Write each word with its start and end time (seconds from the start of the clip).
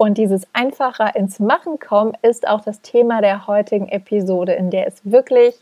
Und 0.00 0.16
dieses 0.16 0.46
einfacher 0.54 1.14
ins 1.14 1.40
Machen 1.40 1.78
kommen 1.78 2.16
ist 2.22 2.48
auch 2.48 2.62
das 2.62 2.80
Thema 2.80 3.20
der 3.20 3.46
heutigen 3.46 3.86
Episode, 3.86 4.54
in 4.54 4.70
der 4.70 4.86
es 4.86 5.02
wirklich 5.04 5.54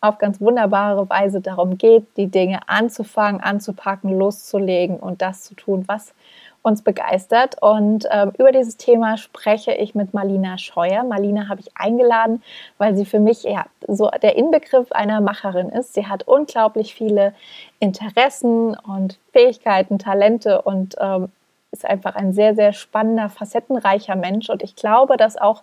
auf 0.00 0.16
ganz 0.16 0.40
wunderbare 0.40 1.10
Weise 1.10 1.42
darum 1.42 1.76
geht, 1.76 2.06
die 2.16 2.28
Dinge 2.28 2.60
anzufangen, 2.66 3.42
anzupacken, 3.42 4.18
loszulegen 4.18 4.96
und 4.96 5.20
das 5.20 5.42
zu 5.42 5.54
tun, 5.54 5.84
was 5.86 6.14
uns 6.62 6.80
begeistert. 6.80 7.60
Und 7.60 8.06
ähm, 8.10 8.32
über 8.38 8.52
dieses 8.52 8.78
Thema 8.78 9.18
spreche 9.18 9.74
ich 9.74 9.94
mit 9.94 10.14
Marlina 10.14 10.56
Scheuer. 10.56 11.04
Marlina 11.04 11.50
habe 11.50 11.60
ich 11.60 11.76
eingeladen, 11.76 12.42
weil 12.78 12.96
sie 12.96 13.04
für 13.04 13.20
mich 13.20 13.42
ja 13.42 13.66
so 13.86 14.10
der 14.22 14.36
Inbegriff 14.36 14.92
einer 14.92 15.20
Macherin 15.20 15.68
ist. 15.68 15.92
Sie 15.92 16.06
hat 16.06 16.26
unglaublich 16.26 16.94
viele 16.94 17.34
Interessen 17.80 18.78
und 18.78 19.18
Fähigkeiten, 19.32 19.98
Talente 19.98 20.62
und 20.62 20.94
ähm, 20.98 21.28
ist 21.74 21.84
einfach 21.84 22.14
ein 22.14 22.32
sehr, 22.32 22.54
sehr 22.54 22.72
spannender, 22.72 23.28
facettenreicher 23.28 24.16
Mensch. 24.16 24.48
Und 24.48 24.62
ich 24.62 24.76
glaube, 24.76 25.16
dass 25.16 25.36
auch 25.36 25.62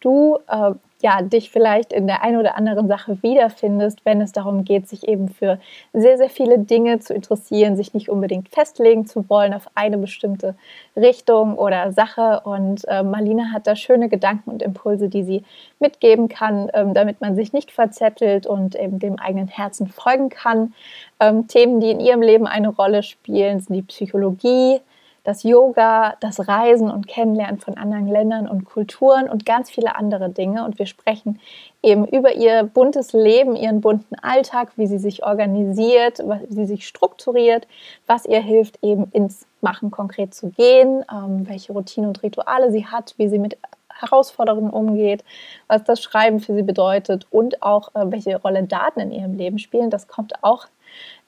du 0.00 0.38
äh, 0.48 0.72
ja, 1.02 1.20
dich 1.20 1.50
vielleicht 1.50 1.92
in 1.92 2.06
der 2.06 2.22
einen 2.22 2.38
oder 2.38 2.56
anderen 2.56 2.88
Sache 2.88 3.22
wiederfindest, 3.22 4.04
wenn 4.04 4.20
es 4.20 4.32
darum 4.32 4.64
geht, 4.64 4.88
sich 4.88 5.06
eben 5.06 5.28
für 5.28 5.60
sehr, 5.92 6.16
sehr 6.16 6.30
viele 6.30 6.58
Dinge 6.58 7.00
zu 7.00 7.12
interessieren, 7.12 7.76
sich 7.76 7.92
nicht 7.92 8.08
unbedingt 8.08 8.48
festlegen 8.48 9.06
zu 9.06 9.28
wollen 9.28 9.52
auf 9.52 9.68
eine 9.74 9.98
bestimmte 9.98 10.54
Richtung 10.96 11.58
oder 11.58 11.92
Sache. 11.92 12.40
Und 12.44 12.88
äh, 12.88 13.02
Marlene 13.02 13.52
hat 13.52 13.66
da 13.66 13.76
schöne 13.76 14.08
Gedanken 14.08 14.50
und 14.50 14.62
Impulse, 14.62 15.08
die 15.08 15.22
sie 15.22 15.44
mitgeben 15.80 16.28
kann, 16.28 16.70
ähm, 16.72 16.94
damit 16.94 17.20
man 17.20 17.36
sich 17.36 17.52
nicht 17.52 17.70
verzettelt 17.70 18.46
und 18.46 18.74
eben 18.74 18.98
dem 18.98 19.18
eigenen 19.18 19.48
Herzen 19.48 19.88
folgen 19.88 20.30
kann. 20.30 20.72
Ähm, 21.20 21.46
Themen, 21.46 21.80
die 21.80 21.90
in 21.90 22.00
ihrem 22.00 22.22
Leben 22.22 22.46
eine 22.46 22.68
Rolle 22.68 23.02
spielen, 23.02 23.60
sind 23.60 23.76
die 23.76 23.82
Psychologie, 23.82 24.80
das 25.26 25.42
Yoga, 25.42 26.14
das 26.20 26.46
Reisen 26.46 26.88
und 26.88 27.08
Kennenlernen 27.08 27.58
von 27.58 27.76
anderen 27.76 28.06
Ländern 28.06 28.48
und 28.48 28.64
Kulturen 28.64 29.28
und 29.28 29.44
ganz 29.44 29.68
viele 29.70 29.96
andere 29.96 30.30
Dinge. 30.30 30.64
Und 30.64 30.78
wir 30.78 30.86
sprechen 30.86 31.40
eben 31.82 32.06
über 32.06 32.36
ihr 32.36 32.62
buntes 32.62 33.12
Leben, 33.12 33.56
ihren 33.56 33.80
bunten 33.80 34.14
Alltag, 34.22 34.70
wie 34.76 34.86
sie 34.86 34.98
sich 34.98 35.24
organisiert, 35.24 36.20
wie 36.20 36.54
sie 36.54 36.66
sich 36.66 36.86
strukturiert, 36.86 37.66
was 38.06 38.24
ihr 38.24 38.40
hilft, 38.40 38.78
eben 38.82 39.10
ins 39.10 39.46
Machen 39.60 39.90
konkret 39.90 40.32
zu 40.32 40.50
gehen, 40.50 41.04
ähm, 41.12 41.48
welche 41.48 41.72
Routinen 41.72 42.08
und 42.08 42.22
Rituale 42.22 42.70
sie 42.70 42.86
hat, 42.86 43.14
wie 43.16 43.28
sie 43.28 43.40
mit 43.40 43.58
Herausforderungen 43.98 44.70
umgeht, 44.70 45.24
was 45.66 45.82
das 45.82 46.00
Schreiben 46.00 46.38
für 46.38 46.54
sie 46.54 46.62
bedeutet 46.62 47.26
und 47.30 47.64
auch 47.64 47.88
äh, 47.96 48.04
welche 48.12 48.40
Rolle 48.40 48.62
Daten 48.62 49.00
in 49.00 49.10
ihrem 49.10 49.34
Leben 49.34 49.58
spielen. 49.58 49.90
Das 49.90 50.06
kommt 50.06 50.44
auch 50.44 50.66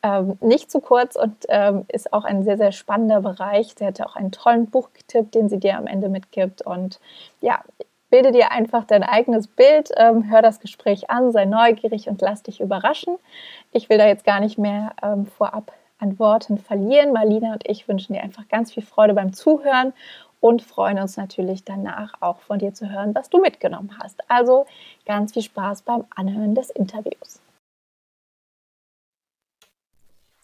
ähm, 0.03 0.39
nicht 0.41 0.71
zu 0.71 0.81
kurz 0.81 1.17
und 1.17 1.35
ähm, 1.49 1.85
ist 1.89 2.13
auch 2.13 2.25
ein 2.25 2.45
sehr, 2.45 2.57
sehr 2.57 2.73
spannender 2.73 3.21
Bereich. 3.21 3.75
Sie 3.77 3.85
hatte 3.85 4.07
auch 4.07 4.17
einen 4.17 4.33
tollen 4.33 4.71
Buchtipp, 4.71 5.33
den 5.33 5.49
sie 5.49 5.59
dir 5.59 5.77
am 5.77 5.87
Ende 5.87 6.09
mitgibt. 6.09 6.63
Und 6.63 7.01
ja, 7.41 7.61
bilde 8.11 8.33
dir 8.33 8.53
einfach 8.53 8.85
dein 8.85 9.03
eigenes 9.03 9.47
Bild, 9.49 9.91
ähm, 9.97 10.31
hör 10.31 10.43
das 10.43 10.61
Gespräch 10.61 11.11
an, 11.11 11.33
sei 11.33 11.45
neugierig 11.45 12.09
und 12.09 12.21
lass 12.21 12.43
dich 12.43 12.61
überraschen. 12.61 13.17
Ich 13.73 13.89
will 13.89 13.99
da 13.99 14.07
jetzt 14.07 14.25
gar 14.25 14.41
nicht 14.41 14.59
mehr 14.59 14.93
ähm, 15.03 15.27
vorab 15.27 15.73
an 15.99 16.19
Worten 16.19 16.59
verlieren. 16.59 17.13
Marlina 17.13 17.53
und 17.53 17.69
ich 17.69 17.89
wünschen 17.89 18.15
dir 18.15 18.23
einfach 18.23 18.49
ganz 18.49 18.73
viel 18.73 18.85
Freude 18.85 19.15
beim 19.15 19.33
Zuhören 19.33 19.93
und 20.41 20.63
freuen 20.63 20.99
uns 20.99 21.17
natürlich 21.17 21.65
danach 21.65 22.15
auch 22.21 22.39
von 22.39 22.59
dir 22.59 22.73
zu 22.73 22.91
hören, 22.91 23.15
was 23.15 23.29
du 23.29 23.41
mitgenommen 23.41 23.99
hast. 24.01 24.23
Also 24.31 24.67
ganz 25.05 25.33
viel 25.33 25.43
Spaß 25.43 25.83
beim 25.83 26.05
Anhören 26.15 26.55
des 26.55 26.71
Interviews. 26.71 27.41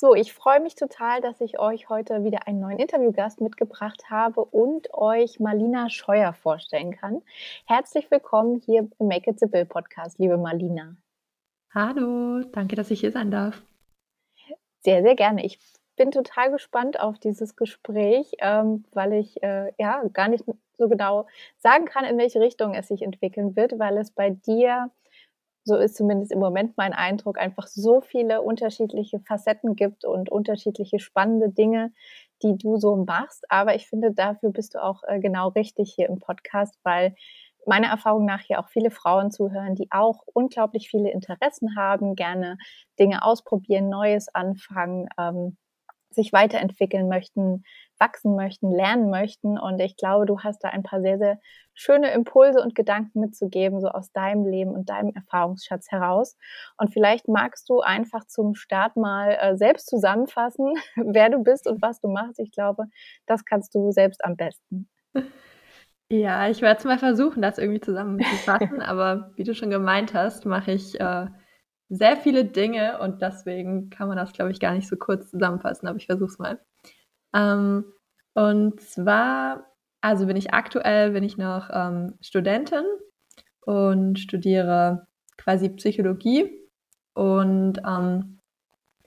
So, 0.04 0.14
ich 0.14 0.34
freue 0.34 0.60
mich 0.60 0.74
total, 0.74 1.22
dass 1.22 1.40
ich 1.40 1.58
euch 1.58 1.88
heute 1.88 2.24
wieder 2.24 2.46
einen 2.46 2.60
neuen 2.60 2.78
Interviewgast 2.78 3.40
mitgebracht 3.40 4.10
habe 4.10 4.44
und 4.44 4.92
euch 4.92 5.40
Marlina 5.40 5.88
Scheuer 5.88 6.34
vorstellen 6.34 6.94
kann. 6.94 7.22
Herzlich 7.64 8.10
willkommen 8.10 8.60
hier 8.66 8.86
im 8.98 9.08
Make 9.08 9.30
It 9.30 9.40
Simple 9.40 9.64
Podcast, 9.64 10.18
liebe 10.18 10.36
Marlina. 10.36 10.94
Hallo, 11.72 12.42
danke, 12.52 12.76
dass 12.76 12.90
ich 12.90 13.00
hier 13.00 13.12
sein 13.12 13.30
darf. 13.30 13.62
Sehr, 14.80 15.02
sehr 15.02 15.14
gerne. 15.14 15.42
Ich 15.42 15.58
bin 15.96 16.10
total 16.10 16.50
gespannt 16.50 17.00
auf 17.00 17.18
dieses 17.18 17.56
Gespräch, 17.56 18.30
ähm, 18.40 18.84
weil 18.92 19.14
ich 19.14 19.42
äh, 19.42 19.72
ja 19.78 20.02
gar 20.12 20.28
nicht 20.28 20.44
so 20.76 20.86
genau 20.90 21.26
sagen 21.56 21.86
kann, 21.86 22.04
in 22.04 22.18
welche 22.18 22.42
Richtung 22.42 22.74
es 22.74 22.88
sich 22.88 23.00
entwickeln 23.00 23.56
wird, 23.56 23.78
weil 23.78 23.96
es 23.96 24.10
bei 24.10 24.28
dir 24.28 24.90
so 25.64 25.76
ist 25.76 25.96
zumindest 25.96 26.30
im 26.30 26.38
Moment 26.38 26.76
mein 26.76 26.92
Eindruck, 26.92 27.38
einfach 27.38 27.66
so 27.66 28.00
viele 28.00 28.42
unterschiedliche 28.42 29.20
Facetten 29.20 29.76
gibt 29.76 30.04
und 30.04 30.30
unterschiedliche 30.30 30.98
spannende 30.98 31.50
Dinge, 31.50 31.92
die 32.42 32.56
du 32.56 32.76
so 32.76 32.96
machst. 32.96 33.44
Aber 33.48 33.74
ich 33.74 33.88
finde, 33.88 34.12
dafür 34.12 34.50
bist 34.50 34.74
du 34.74 34.82
auch 34.82 35.02
äh, 35.06 35.20
genau 35.20 35.48
richtig 35.48 35.94
hier 35.94 36.08
im 36.08 36.20
Podcast, 36.20 36.78
weil 36.82 37.14
meiner 37.66 37.88
Erfahrung 37.88 38.26
nach 38.26 38.40
hier 38.40 38.60
auch 38.60 38.68
viele 38.68 38.90
Frauen 38.90 39.30
zuhören, 39.30 39.74
die 39.74 39.88
auch 39.90 40.20
unglaublich 40.34 40.88
viele 40.90 41.10
Interessen 41.10 41.76
haben, 41.76 42.14
gerne 42.14 42.58
Dinge 42.98 43.24
ausprobieren, 43.24 43.88
Neues 43.88 44.28
anfangen, 44.34 45.08
ähm, 45.18 45.56
sich 46.14 46.32
weiterentwickeln 46.32 47.08
möchten, 47.08 47.64
wachsen 47.98 48.36
möchten, 48.36 48.70
lernen 48.70 49.10
möchten. 49.10 49.58
Und 49.58 49.80
ich 49.80 49.96
glaube, 49.96 50.26
du 50.26 50.40
hast 50.40 50.64
da 50.64 50.68
ein 50.68 50.82
paar 50.82 51.00
sehr, 51.00 51.18
sehr 51.18 51.38
schöne 51.74 52.12
Impulse 52.12 52.60
und 52.60 52.74
Gedanken 52.74 53.20
mitzugeben, 53.20 53.80
so 53.80 53.88
aus 53.88 54.12
deinem 54.12 54.46
Leben 54.46 54.72
und 54.72 54.88
deinem 54.88 55.12
Erfahrungsschatz 55.14 55.90
heraus. 55.90 56.36
Und 56.76 56.92
vielleicht 56.92 57.28
magst 57.28 57.68
du 57.68 57.80
einfach 57.80 58.26
zum 58.26 58.54
Start 58.54 58.96
mal 58.96 59.36
äh, 59.40 59.56
selbst 59.56 59.88
zusammenfassen, 59.88 60.74
wer 60.96 61.30
du 61.30 61.42
bist 61.42 61.66
und 61.66 61.82
was 61.82 62.00
du 62.00 62.08
machst. 62.08 62.38
Ich 62.38 62.52
glaube, 62.52 62.86
das 63.26 63.44
kannst 63.44 63.74
du 63.74 63.90
selbst 63.90 64.24
am 64.24 64.36
besten. 64.36 64.88
Ja, 66.10 66.48
ich 66.48 66.60
werde 66.60 66.78
es 66.78 66.84
mal 66.84 66.98
versuchen, 66.98 67.40
das 67.40 67.56
irgendwie 67.56 67.80
zusammenzufassen, 67.80 68.82
aber 68.82 69.32
wie 69.36 69.42
du 69.42 69.54
schon 69.54 69.70
gemeint 69.70 70.12
hast, 70.12 70.44
mache 70.44 70.72
ich 70.72 71.00
äh, 71.00 71.26
sehr 71.88 72.16
viele 72.16 72.44
Dinge 72.44 72.98
und 73.00 73.22
deswegen 73.22 73.90
kann 73.90 74.08
man 74.08 74.16
das, 74.16 74.32
glaube 74.32 74.50
ich, 74.50 74.60
gar 74.60 74.72
nicht 74.72 74.88
so 74.88 74.96
kurz 74.96 75.30
zusammenfassen, 75.30 75.86
aber 75.86 75.98
ich 75.98 76.06
versuche 76.06 76.30
es 76.30 76.38
mal. 76.38 76.60
Ähm, 77.34 77.84
und 78.34 78.80
zwar, 78.80 79.66
also 80.00 80.26
bin 80.26 80.36
ich 80.36 80.54
aktuell, 80.54 81.12
bin 81.12 81.24
ich 81.24 81.36
noch 81.36 81.68
ähm, 81.72 82.14
Studentin 82.20 82.84
und 83.60 84.18
studiere 84.18 85.06
quasi 85.36 85.68
Psychologie 85.70 86.50
und 87.14 87.78
ähm, 87.86 88.40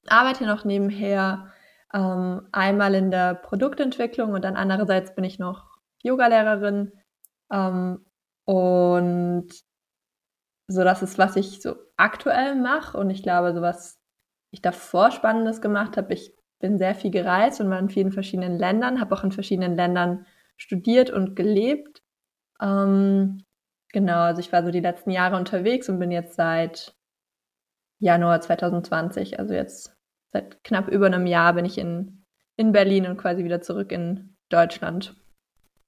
arbeite 0.07 0.45
noch 0.45 0.65
nebenher 0.65 1.51
ähm, 1.93 2.47
einmal 2.51 2.95
in 2.95 3.11
der 3.11 3.35
Produktentwicklung 3.35 4.33
und 4.33 4.43
dann 4.43 4.55
andererseits 4.55 5.15
bin 5.15 5.23
ich 5.23 5.39
noch 5.39 5.77
Yogalehrerin 6.03 6.91
ähm, 7.51 8.05
und 8.45 9.47
so 10.67 10.83
das 10.83 11.01
ist, 11.01 11.17
was 11.17 11.35
ich 11.35 11.61
so 11.61 11.75
aktuell 11.95 12.55
mache 12.55 12.97
und 12.97 13.09
ich 13.09 13.23
glaube, 13.23 13.53
so 13.53 13.61
was 13.61 13.99
ich 14.51 14.61
davor 14.61 15.11
Spannendes 15.11 15.61
gemacht 15.61 15.97
habe, 15.97 16.13
ich 16.13 16.35
bin 16.59 16.77
sehr 16.77 16.95
viel 16.95 17.11
gereist 17.11 17.61
und 17.61 17.69
war 17.69 17.79
in 17.79 17.89
vielen 17.89 18.11
verschiedenen 18.11 18.57
Ländern, 18.57 18.99
habe 18.99 19.15
auch 19.15 19.23
in 19.23 19.31
verschiedenen 19.31 19.75
Ländern 19.75 20.25
studiert 20.57 21.09
und 21.09 21.35
gelebt. 21.35 22.01
Ähm, 22.61 23.43
genau, 23.91 24.21
also 24.21 24.39
ich 24.39 24.51
war 24.51 24.63
so 24.63 24.71
die 24.71 24.79
letzten 24.79 25.11
Jahre 25.11 25.37
unterwegs 25.37 25.87
und 25.89 25.99
bin 25.99 26.11
jetzt 26.11 26.35
seit 26.35 26.95
Januar 27.99 28.41
2020, 28.41 29.39
also 29.39 29.53
jetzt 29.53 29.95
seit 30.31 30.63
knapp 30.63 30.87
über 30.87 31.05
einem 31.07 31.27
Jahr 31.27 31.53
bin 31.53 31.65
ich 31.65 31.77
in, 31.77 32.23
in 32.55 32.71
Berlin 32.71 33.07
und 33.07 33.17
quasi 33.17 33.43
wieder 33.43 33.61
zurück 33.61 33.91
in 33.91 34.35
Deutschland. 34.49 35.15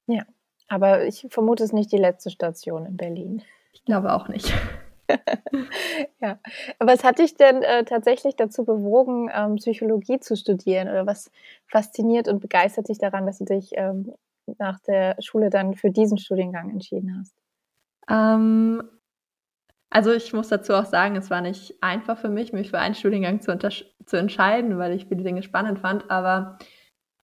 Ja, 0.07 0.23
aber 0.67 1.05
ich 1.05 1.27
vermute 1.29 1.63
es 1.63 1.73
nicht 1.73 1.91
die 1.91 1.97
letzte 1.97 2.29
Station 2.29 2.85
in 2.85 2.97
Berlin. 2.97 3.43
Ich 3.71 3.83
glaube 3.85 4.13
auch 4.13 4.27
nicht. 4.27 4.53
ja. 6.21 6.39
Was 6.79 7.03
hat 7.03 7.19
dich 7.19 7.35
denn 7.35 7.63
äh, 7.63 7.83
tatsächlich 7.83 8.35
dazu 8.35 8.63
bewogen, 8.63 9.29
ähm, 9.33 9.55
Psychologie 9.55 10.19
zu 10.19 10.35
studieren? 10.35 10.87
Oder 10.87 11.05
was 11.05 11.31
fasziniert 11.67 12.27
und 12.27 12.39
begeistert 12.39 12.89
dich 12.89 12.99
daran, 12.99 13.25
dass 13.25 13.39
du 13.39 13.45
dich 13.45 13.71
ähm, 13.73 14.13
nach 14.57 14.79
der 14.81 15.15
Schule 15.19 15.49
dann 15.49 15.75
für 15.75 15.91
diesen 15.91 16.17
Studiengang 16.17 16.69
entschieden 16.69 17.17
hast? 17.19 17.35
Ähm, 18.09 18.83
also 19.89 20.11
ich 20.11 20.33
muss 20.33 20.49
dazu 20.49 20.73
auch 20.73 20.85
sagen, 20.85 21.15
es 21.15 21.29
war 21.29 21.41
nicht 21.41 21.75
einfach 21.81 22.17
für 22.17 22.29
mich, 22.29 22.53
mich 22.53 22.69
für 22.69 22.79
einen 22.79 22.95
Studiengang 22.95 23.41
zu, 23.41 23.57
zu 24.05 24.17
entscheiden, 24.17 24.77
weil 24.77 24.93
ich 24.93 25.07
viele 25.07 25.23
Dinge 25.23 25.41
spannend 25.41 25.79
fand. 25.79 26.09
Aber 26.11 26.59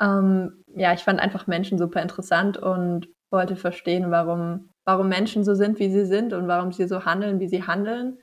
ähm, 0.00 0.64
ja, 0.74 0.92
ich 0.92 1.04
fand 1.04 1.20
einfach 1.20 1.46
Menschen 1.46 1.78
super 1.78 2.02
interessant 2.02 2.56
und 2.56 3.08
wollte 3.30 3.56
verstehen, 3.56 4.10
warum, 4.10 4.70
warum 4.86 5.08
Menschen 5.08 5.44
so 5.44 5.54
sind, 5.54 5.78
wie 5.78 5.90
sie 5.90 6.06
sind 6.06 6.32
und 6.32 6.48
warum 6.48 6.72
sie 6.72 6.86
so 6.86 7.04
handeln, 7.04 7.40
wie 7.40 7.48
sie 7.48 7.64
handeln. 7.64 8.18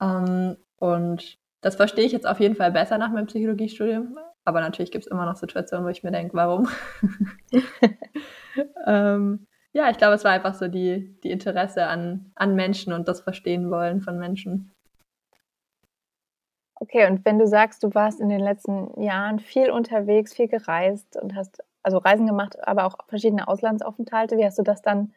Ähm, 0.00 0.56
und 0.76 1.38
das 1.62 1.74
verstehe 1.76 2.04
ich 2.04 2.12
jetzt 2.12 2.26
auf 2.26 2.38
jeden 2.38 2.54
Fall 2.54 2.70
besser 2.70 2.98
nach 2.98 3.10
meinem 3.10 3.26
Psychologiestudium. 3.26 4.18
Aber 4.44 4.60
natürlich 4.60 4.92
gibt 4.92 5.06
es 5.06 5.10
immer 5.10 5.24
noch 5.24 5.36
Situationen, 5.36 5.86
wo 5.86 5.90
ich 5.90 6.02
mir 6.02 6.10
denke, 6.10 6.34
warum? 6.34 6.68
ähm, 8.86 9.46
ja, 9.72 9.88
ich 9.88 9.96
glaube, 9.96 10.14
es 10.14 10.24
war 10.24 10.32
einfach 10.32 10.54
so 10.54 10.68
die, 10.68 11.18
die 11.22 11.30
Interesse 11.30 11.86
an, 11.86 12.30
an 12.34 12.54
Menschen 12.54 12.92
und 12.92 13.08
das 13.08 13.22
Verstehen 13.22 13.70
wollen 13.70 14.02
von 14.02 14.18
Menschen. 14.18 14.70
Okay, 16.74 17.06
und 17.06 17.24
wenn 17.24 17.38
du 17.38 17.46
sagst, 17.46 17.84
du 17.84 17.94
warst 17.94 18.20
in 18.20 18.28
den 18.28 18.40
letzten 18.40 19.00
Jahren 19.00 19.38
viel 19.38 19.70
unterwegs, 19.70 20.34
viel 20.34 20.48
gereist 20.48 21.16
und 21.16 21.36
hast 21.36 21.62
also 21.82 21.98
Reisen 21.98 22.26
gemacht, 22.26 22.56
aber 22.66 22.84
auch 22.84 22.98
verschiedene 23.08 23.48
Auslandsaufenthalte, 23.48 24.36
wie 24.36 24.44
hast 24.44 24.58
du 24.58 24.62
das 24.62 24.82
dann 24.82 25.14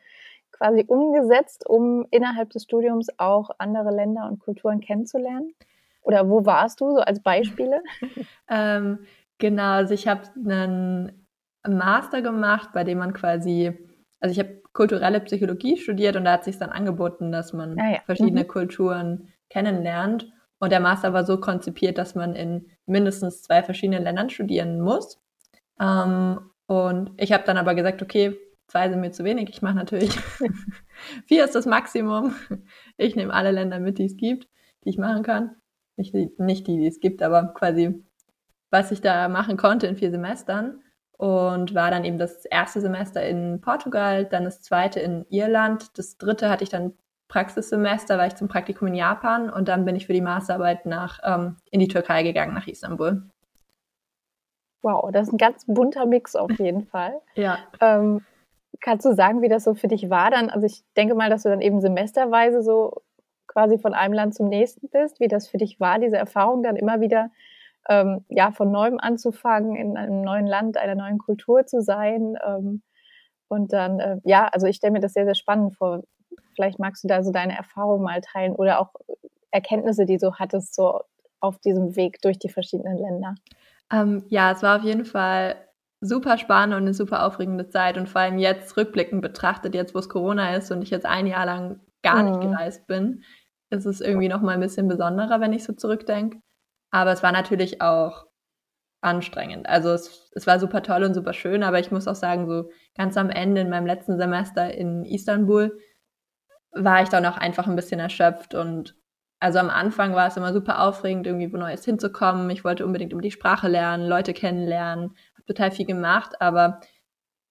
quasi 0.57 0.85
umgesetzt, 0.87 1.67
um 1.67 2.05
innerhalb 2.11 2.49
des 2.49 2.63
Studiums 2.63 3.07
auch 3.17 3.49
andere 3.57 3.93
Länder 3.93 4.27
und 4.27 4.39
Kulturen 4.39 4.79
kennenzulernen? 4.79 5.53
Oder 6.01 6.29
wo 6.29 6.45
warst 6.45 6.81
du 6.81 6.91
so 6.91 6.99
als 6.99 7.21
Beispiele? 7.21 7.81
ähm, 8.49 8.99
genau, 9.37 9.71
also 9.71 9.93
ich 9.93 10.07
habe 10.07 10.21
einen 10.35 11.25
Master 11.67 12.21
gemacht, 12.21 12.69
bei 12.73 12.83
dem 12.83 12.99
man 12.99 13.13
quasi, 13.13 13.77
also 14.19 14.31
ich 14.31 14.39
habe 14.39 14.61
kulturelle 14.71 15.19
Psychologie 15.21 15.77
studiert 15.77 16.15
und 16.15 16.25
da 16.25 16.33
hat 16.33 16.43
sich 16.43 16.57
dann 16.59 16.69
angeboten, 16.69 17.31
dass 17.31 17.53
man 17.53 17.79
ah, 17.79 17.91
ja. 17.93 17.99
verschiedene 18.05 18.43
mhm. 18.43 18.47
Kulturen 18.47 19.33
kennenlernt. 19.49 20.31
Und 20.59 20.71
der 20.71 20.79
Master 20.79 21.13
war 21.13 21.25
so 21.25 21.39
konzipiert, 21.39 21.97
dass 21.97 22.15
man 22.15 22.35
in 22.35 22.67
mindestens 22.85 23.41
zwei 23.41 23.63
verschiedenen 23.63 24.03
Ländern 24.03 24.29
studieren 24.29 24.81
muss. 24.81 25.19
Ähm, 25.79 26.39
und 26.67 27.11
ich 27.17 27.31
habe 27.31 27.43
dann 27.45 27.57
aber 27.57 27.75
gesagt, 27.75 28.01
okay, 28.01 28.37
zwei 28.67 28.89
sind 28.89 29.01
mir 29.01 29.11
zu 29.11 29.23
wenig. 29.23 29.49
Ich 29.49 29.61
mache 29.61 29.75
natürlich 29.75 30.17
vier 31.25 31.45
ist 31.45 31.55
das 31.55 31.65
Maximum. 31.65 32.35
Ich 32.97 33.15
nehme 33.15 33.33
alle 33.33 33.51
Länder 33.51 33.79
mit, 33.79 33.97
die 33.97 34.05
es 34.05 34.17
gibt, 34.17 34.47
die 34.83 34.89
ich 34.89 34.97
machen 34.97 35.23
kann. 35.23 35.55
Nicht 35.97 36.13
die, 36.13 36.31
nicht 36.37 36.67
die, 36.67 36.77
die 36.77 36.87
es 36.87 36.99
gibt, 36.99 37.21
aber 37.21 37.53
quasi, 37.53 38.03
was 38.69 38.91
ich 38.91 39.01
da 39.01 39.29
machen 39.29 39.57
konnte 39.57 39.87
in 39.87 39.95
vier 39.95 40.11
Semestern. 40.11 40.81
Und 41.17 41.73
war 41.73 41.91
dann 41.91 42.03
eben 42.03 42.17
das 42.17 42.43
erste 42.43 42.81
Semester 42.81 43.25
in 43.25 43.61
Portugal, 43.61 44.25
dann 44.25 44.43
das 44.43 44.61
zweite 44.61 44.99
in 44.99 45.25
Irland, 45.29 45.97
das 45.97 46.17
dritte 46.17 46.49
hatte 46.49 46.65
ich 46.65 46.69
dann 46.69 46.93
Praxissemester, 47.29 48.17
war 48.17 48.27
ich 48.27 48.35
zum 48.35 48.49
Praktikum 48.49 48.89
in 48.89 48.95
Japan 48.95 49.49
und 49.49 49.69
dann 49.69 49.85
bin 49.85 49.95
ich 49.95 50.07
für 50.07 50.13
die 50.13 50.21
Masterarbeit 50.21 50.85
nach 50.85 51.19
ähm, 51.23 51.55
in 51.71 51.79
die 51.79 51.87
Türkei 51.87 52.23
gegangen, 52.23 52.53
nach 52.53 52.67
Istanbul. 52.67 53.23
Wow, 54.81 55.09
das 55.11 55.27
ist 55.27 55.33
ein 55.33 55.37
ganz 55.37 55.65
bunter 55.65 56.05
Mix 56.05 56.35
auf 56.35 56.51
jeden 56.59 56.85
Fall. 56.85 57.21
ja. 57.35 57.59
Ähm, 57.79 58.21
kannst 58.81 59.05
du 59.05 59.13
sagen, 59.13 59.41
wie 59.41 59.49
das 59.49 59.63
so 59.63 59.73
für 59.73 59.87
dich 59.87 60.09
war 60.09 60.31
dann? 60.31 60.49
Also 60.49 60.65
ich 60.65 60.83
denke 60.95 61.15
mal, 61.15 61.29
dass 61.29 61.43
du 61.43 61.49
dann 61.49 61.61
eben 61.61 61.81
semesterweise 61.81 62.61
so 62.61 63.01
quasi 63.47 63.77
von 63.77 63.93
einem 63.93 64.13
Land 64.13 64.35
zum 64.35 64.47
nächsten 64.47 64.89
bist, 64.89 65.19
wie 65.19 65.27
das 65.27 65.47
für 65.47 65.57
dich 65.57 65.79
war, 65.79 65.99
diese 65.99 66.17
Erfahrung 66.17 66.63
dann 66.63 66.75
immer 66.75 66.99
wieder 66.99 67.29
ähm, 67.89 68.25
ja 68.29 68.51
von 68.51 68.71
neuem 68.71 68.99
anzufangen, 68.99 69.75
in 69.75 69.97
einem 69.97 70.21
neuen 70.21 70.47
Land, 70.47 70.77
einer 70.77 70.95
neuen 70.95 71.19
Kultur 71.19 71.65
zu 71.65 71.81
sein. 71.81 72.35
Ähm, 72.45 72.81
und 73.47 73.73
dann, 73.73 73.99
äh, 73.99 74.17
ja, 74.23 74.47
also 74.47 74.67
ich 74.67 74.77
stelle 74.77 74.93
mir 74.93 74.99
das 74.99 75.13
sehr, 75.13 75.25
sehr 75.25 75.35
spannend 75.35 75.75
vor. 75.75 76.03
Vielleicht 76.55 76.79
magst 76.79 77.03
du 77.03 77.07
da 77.07 77.23
so 77.23 77.31
deine 77.31 77.55
Erfahrungen 77.55 78.03
mal 78.03 78.21
teilen 78.21 78.55
oder 78.55 78.79
auch 78.79 78.93
Erkenntnisse, 79.51 80.05
die 80.05 80.17
du 80.17 80.33
hattest, 80.35 80.73
so 80.75 81.01
auf 81.39 81.59
diesem 81.59 81.95
Weg 81.95 82.21
durch 82.21 82.39
die 82.39 82.49
verschiedenen 82.49 82.97
Länder. 82.97 83.35
Ähm, 83.91 84.25
ja, 84.29 84.51
es 84.51 84.63
war 84.63 84.77
auf 84.77 84.83
jeden 84.83 85.05
Fall 85.05 85.55
super 86.05 86.37
spannend 86.37 86.75
und 86.75 86.83
eine 86.83 86.93
super 86.93 87.25
aufregende 87.25 87.67
Zeit 87.69 87.97
und 87.97 88.07
vor 88.07 88.21
allem 88.21 88.37
jetzt 88.37 88.75
rückblickend 88.77 89.21
betrachtet, 89.21 89.75
jetzt 89.75 89.95
wo 89.95 89.99
es 89.99 90.09
Corona 90.09 90.55
ist 90.55 90.71
und 90.71 90.81
ich 90.81 90.89
jetzt 90.89 91.05
ein 91.05 91.27
Jahr 91.27 91.45
lang 91.45 91.79
gar 92.03 92.21
mhm. 92.21 92.29
nicht 92.29 92.41
gereist 92.41 92.87
bin, 92.87 93.23
ist 93.69 93.85
es 93.85 94.01
irgendwie 94.01 94.29
noch 94.29 94.41
mal 94.41 94.53
ein 94.53 94.59
bisschen 94.59 94.87
besonderer, 94.87 95.39
wenn 95.41 95.53
ich 95.53 95.63
so 95.63 95.73
zurückdenke. 95.73 96.39
Aber 96.91 97.11
es 97.11 97.23
war 97.23 97.31
natürlich 97.31 97.81
auch 97.81 98.25
anstrengend. 99.01 99.67
Also 99.67 99.89
es, 99.89 100.31
es 100.33 100.47
war 100.47 100.59
super 100.59 100.81
toll 100.81 101.03
und 101.03 101.13
super 101.13 101.33
schön, 101.33 101.63
aber 101.63 101.79
ich 101.79 101.91
muss 101.91 102.07
auch 102.07 102.15
sagen, 102.15 102.47
so 102.47 102.69
ganz 102.95 103.17
am 103.17 103.29
Ende 103.29 103.61
in 103.61 103.69
meinem 103.69 103.85
letzten 103.85 104.17
Semester 104.17 104.73
in 104.73 105.03
Istanbul 105.05 105.77
war 106.71 107.03
ich 107.03 107.09
dann 107.09 107.25
auch 107.25 107.37
einfach 107.37 107.67
ein 107.67 107.75
bisschen 107.75 107.99
erschöpft 107.99 108.53
und 108.53 108.95
also 109.39 109.59
am 109.59 109.69
Anfang 109.69 110.15
war 110.15 110.27
es 110.27 110.37
immer 110.37 110.53
super 110.53 110.81
aufregend, 110.81 111.27
irgendwie 111.27 111.51
wo 111.51 111.57
Neues 111.57 111.85
hinzukommen. 111.85 112.49
Ich 112.49 112.63
wollte 112.63 112.85
unbedingt 112.85 113.13
über 113.13 113.21
die 113.21 113.31
Sprache 113.31 113.67
lernen, 113.67 114.07
Leute 114.07 114.33
kennenlernen, 114.33 115.15
total 115.47 115.71
viel 115.71 115.85
gemacht, 115.85 116.41
aber 116.41 116.81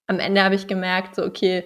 am 0.07 0.19
Ende 0.19 0.43
habe 0.43 0.55
ich 0.55 0.67
gemerkt, 0.67 1.15
so 1.15 1.25
okay, 1.25 1.65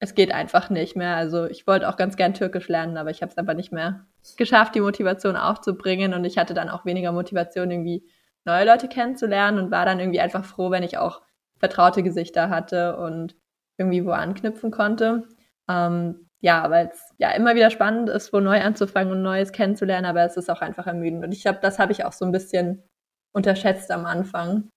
es 0.00 0.14
geht 0.14 0.32
einfach 0.32 0.70
nicht 0.70 0.96
mehr. 0.96 1.16
Also 1.16 1.46
ich 1.46 1.66
wollte 1.66 1.88
auch 1.88 1.96
ganz 1.96 2.16
gern 2.16 2.34
Türkisch 2.34 2.68
lernen, 2.68 2.96
aber 2.96 3.10
ich 3.10 3.20
habe 3.20 3.30
es 3.30 3.38
einfach 3.38 3.54
nicht 3.54 3.72
mehr 3.72 4.06
geschafft, 4.36 4.74
die 4.74 4.80
Motivation 4.80 5.36
aufzubringen 5.36 6.14
und 6.14 6.24
ich 6.24 6.38
hatte 6.38 6.54
dann 6.54 6.68
auch 6.68 6.84
weniger 6.84 7.12
Motivation, 7.12 7.70
irgendwie 7.70 8.08
neue 8.44 8.64
Leute 8.64 8.88
kennenzulernen 8.88 9.58
und 9.58 9.70
war 9.70 9.84
dann 9.84 10.00
irgendwie 10.00 10.20
einfach 10.20 10.44
froh, 10.44 10.70
wenn 10.70 10.82
ich 10.82 10.98
auch 10.98 11.22
vertraute 11.58 12.02
Gesichter 12.02 12.48
hatte 12.50 12.96
und 12.96 13.34
irgendwie 13.76 14.04
wo 14.04 14.10
anknüpfen 14.10 14.70
konnte. 14.70 15.24
Ähm, 15.68 16.28
ja, 16.40 16.70
weil 16.70 16.90
es 16.92 17.14
ja 17.18 17.30
immer 17.32 17.56
wieder 17.56 17.70
spannend 17.70 18.08
ist, 18.08 18.32
wo 18.32 18.40
neu 18.40 18.60
anzufangen 18.60 19.12
und 19.12 19.22
Neues 19.22 19.52
kennenzulernen, 19.52 20.06
aber 20.06 20.24
es 20.24 20.36
ist 20.36 20.50
auch 20.50 20.60
einfach 20.60 20.86
ermüdend. 20.86 21.24
Und 21.24 21.32
ich 21.32 21.42
glaube, 21.42 21.58
das 21.60 21.78
habe 21.78 21.92
ich 21.92 22.04
auch 22.04 22.12
so 22.12 22.24
ein 22.24 22.32
bisschen 22.32 22.84
unterschätzt 23.32 23.90
am 23.90 24.06
Anfang. 24.06 24.70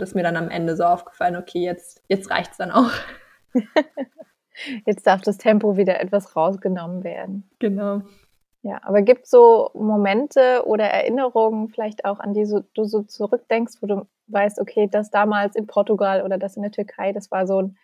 Das 0.00 0.10
ist 0.10 0.14
mir 0.14 0.22
dann 0.22 0.36
am 0.36 0.50
Ende 0.50 0.76
so 0.76 0.84
aufgefallen, 0.84 1.36
okay, 1.36 1.60
jetzt, 1.60 2.02
jetzt 2.08 2.30
reicht 2.30 2.52
es 2.52 2.56
dann 2.56 2.70
auch. 2.70 2.90
jetzt 4.86 5.06
darf 5.06 5.20
das 5.22 5.38
Tempo 5.38 5.76
wieder 5.76 6.00
etwas 6.00 6.34
rausgenommen 6.36 7.04
werden. 7.04 7.48
Genau. 7.58 8.02
Ja, 8.62 8.80
aber 8.82 9.02
gibt 9.02 9.24
es 9.24 9.30
so 9.30 9.70
Momente 9.74 10.64
oder 10.66 10.84
Erinnerungen 10.84 11.68
vielleicht 11.68 12.04
auch, 12.04 12.20
an 12.20 12.34
die 12.34 12.44
so, 12.44 12.60
du 12.74 12.84
so 12.84 13.02
zurückdenkst, 13.02 13.74
wo 13.80 13.86
du 13.86 14.06
weißt, 14.26 14.60
okay, 14.60 14.88
das 14.90 15.10
damals 15.10 15.56
in 15.56 15.66
Portugal 15.66 16.22
oder 16.22 16.36
das 16.36 16.56
in 16.56 16.62
der 16.62 16.72
Türkei, 16.72 17.12
das 17.12 17.30
war 17.30 17.46
so 17.46 17.62
ein 17.62 17.76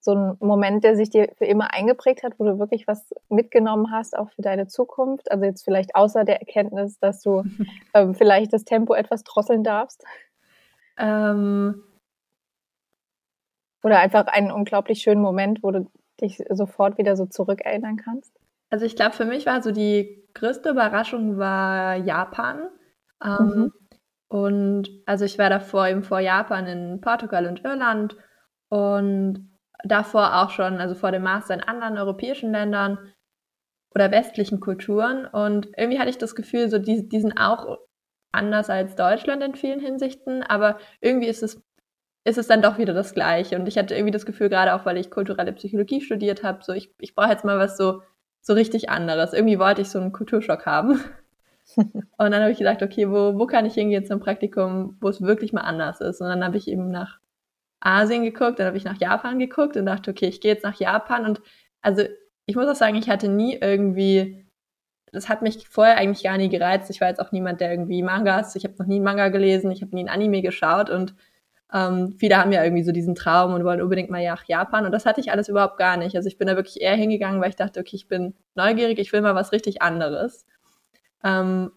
so 0.00 0.14
ein 0.14 0.36
Moment, 0.40 0.82
der 0.82 0.96
sich 0.96 1.10
dir 1.10 1.30
für 1.36 1.44
immer 1.44 1.74
eingeprägt 1.74 2.22
hat, 2.22 2.38
wo 2.38 2.44
du 2.44 2.58
wirklich 2.58 2.86
was 2.86 3.12
mitgenommen 3.28 3.92
hast, 3.92 4.16
auch 4.16 4.30
für 4.30 4.42
deine 4.42 4.66
Zukunft? 4.66 5.30
Also 5.30 5.44
jetzt 5.44 5.62
vielleicht 5.62 5.94
außer 5.94 6.24
der 6.24 6.40
Erkenntnis, 6.40 6.98
dass 6.98 7.20
du 7.20 7.44
ähm, 7.94 8.14
vielleicht 8.14 8.52
das 8.52 8.64
Tempo 8.64 8.94
etwas 8.94 9.24
drosseln 9.24 9.62
darfst? 9.62 10.02
Ähm. 11.00 11.82
Oder 13.82 13.98
einfach 14.00 14.26
einen 14.26 14.50
unglaublich 14.50 15.00
schönen 15.00 15.22
Moment, 15.22 15.62
wo 15.62 15.70
du 15.70 15.90
dich 16.20 16.42
sofort 16.50 16.98
wieder 16.98 17.16
so 17.16 17.26
zurückerinnern 17.26 17.96
kannst? 17.96 18.36
Also 18.68 18.84
ich 18.84 18.94
glaube, 18.94 19.12
für 19.12 19.24
mich 19.24 19.46
war 19.46 19.62
so 19.62 19.72
die 19.72 20.28
größte 20.34 20.70
Überraschung 20.70 21.38
war 21.38 21.96
Japan. 21.96 22.68
Ähm, 23.24 23.46
mhm. 23.46 23.72
Und 24.28 24.90
also 25.06 25.24
ich 25.24 25.38
war 25.38 25.50
davor 25.50 25.88
eben 25.88 26.04
vor 26.04 26.20
Japan 26.20 26.66
in 26.66 27.00
Portugal 27.00 27.46
und 27.46 27.64
Irland 27.64 28.16
und 28.68 29.50
davor 29.82 30.42
auch 30.42 30.50
schon, 30.50 30.78
also 30.78 30.94
vor 30.94 31.10
dem 31.10 31.22
Master 31.22 31.54
in 31.54 31.62
anderen 31.62 31.98
europäischen 31.98 32.52
Ländern 32.52 32.98
oder 33.92 34.12
westlichen 34.12 34.60
Kulturen. 34.60 35.26
Und 35.26 35.68
irgendwie 35.76 35.98
hatte 35.98 36.10
ich 36.10 36.18
das 36.18 36.36
Gefühl, 36.36 36.68
so 36.68 36.78
die, 36.78 37.08
die 37.08 37.20
sind 37.20 37.38
auch 37.38 37.78
anders 38.32 38.70
als 38.70 38.94
Deutschland 38.94 39.42
in 39.42 39.54
vielen 39.54 39.80
Hinsichten, 39.80 40.42
aber 40.42 40.78
irgendwie 41.00 41.28
ist 41.28 41.42
es, 41.42 41.62
ist 42.24 42.38
es 42.38 42.46
dann 42.46 42.62
doch 42.62 42.78
wieder 42.78 42.94
das 42.94 43.14
Gleiche. 43.14 43.56
Und 43.56 43.66
ich 43.66 43.78
hatte 43.78 43.94
irgendwie 43.94 44.12
das 44.12 44.26
Gefühl, 44.26 44.48
gerade 44.48 44.74
auch 44.74 44.86
weil 44.86 44.96
ich 44.96 45.10
kulturelle 45.10 45.52
Psychologie 45.52 46.00
studiert 46.00 46.42
habe, 46.42 46.62
so 46.62 46.72
ich, 46.72 46.94
ich 46.98 47.14
brauche 47.14 47.30
jetzt 47.30 47.44
mal 47.44 47.58
was 47.58 47.76
so, 47.76 48.02
so 48.42 48.52
richtig 48.54 48.90
anderes. 48.90 49.32
Irgendwie 49.32 49.58
wollte 49.58 49.82
ich 49.82 49.90
so 49.90 50.00
einen 50.00 50.12
Kulturschock 50.12 50.66
haben. 50.66 51.00
und 51.76 52.02
dann 52.18 52.40
habe 52.40 52.52
ich 52.52 52.58
gedacht, 52.58 52.82
okay, 52.82 53.08
wo, 53.08 53.38
wo 53.38 53.46
kann 53.46 53.66
ich 53.66 53.74
hingehen 53.74 54.06
zum 54.06 54.20
Praktikum, 54.20 54.96
wo 55.00 55.08
es 55.08 55.22
wirklich 55.22 55.52
mal 55.52 55.62
anders 55.62 56.00
ist? 56.00 56.20
Und 56.20 56.28
dann 56.28 56.44
habe 56.44 56.56
ich 56.56 56.68
eben 56.68 56.90
nach 56.90 57.18
Asien 57.80 58.22
geguckt, 58.22 58.58
dann 58.58 58.66
habe 58.66 58.76
ich 58.76 58.84
nach 58.84 59.00
Japan 59.00 59.38
geguckt 59.38 59.76
und 59.76 59.86
dachte, 59.86 60.10
okay, 60.10 60.26
ich 60.26 60.40
gehe 60.40 60.52
jetzt 60.52 60.64
nach 60.64 60.78
Japan. 60.78 61.24
Und 61.24 61.40
also 61.80 62.02
ich 62.46 62.56
muss 62.56 62.68
auch 62.68 62.74
sagen, 62.74 62.96
ich 62.96 63.08
hatte 63.08 63.28
nie 63.28 63.56
irgendwie, 63.60 64.46
das 65.12 65.28
hat 65.28 65.42
mich 65.42 65.68
vorher 65.68 65.96
eigentlich 65.96 66.24
gar 66.24 66.36
nie 66.38 66.48
gereizt. 66.48 66.90
Ich 66.90 67.00
war 67.00 67.08
jetzt 67.08 67.20
auch 67.20 67.32
niemand, 67.32 67.60
der 67.60 67.70
irgendwie 67.70 68.02
Mangas, 68.02 68.56
ich 68.56 68.64
habe 68.64 68.74
noch 68.78 68.86
nie 68.86 68.96
einen 68.96 69.04
Manga 69.04 69.28
gelesen, 69.28 69.70
ich 69.70 69.82
habe 69.82 69.94
nie 69.94 70.04
ein 70.04 70.08
Anime 70.08 70.42
geschaut 70.42 70.90
und 70.90 71.14
ähm, 71.72 72.16
viele 72.18 72.36
haben 72.36 72.52
ja 72.52 72.64
irgendwie 72.64 72.82
so 72.82 72.92
diesen 72.92 73.14
Traum 73.14 73.54
und 73.54 73.64
wollen 73.64 73.80
unbedingt 73.82 74.10
mal 74.10 74.24
nach 74.24 74.44
Japan 74.44 74.86
und 74.86 74.92
das 74.92 75.06
hatte 75.06 75.20
ich 75.20 75.30
alles 75.30 75.48
überhaupt 75.48 75.78
gar 75.78 75.96
nicht. 75.96 76.16
Also 76.16 76.28
ich 76.28 76.38
bin 76.38 76.48
da 76.48 76.56
wirklich 76.56 76.80
eher 76.80 76.94
hingegangen, 76.96 77.40
weil 77.40 77.50
ich 77.50 77.56
dachte, 77.56 77.80
okay, 77.80 77.96
ich 77.96 78.08
bin 78.08 78.34
neugierig, 78.54 78.98
ich 78.98 79.12
will 79.12 79.20
mal 79.20 79.34
was 79.34 79.52
richtig 79.52 79.82
anderes. 79.82 80.46
Ähm, 81.24 81.70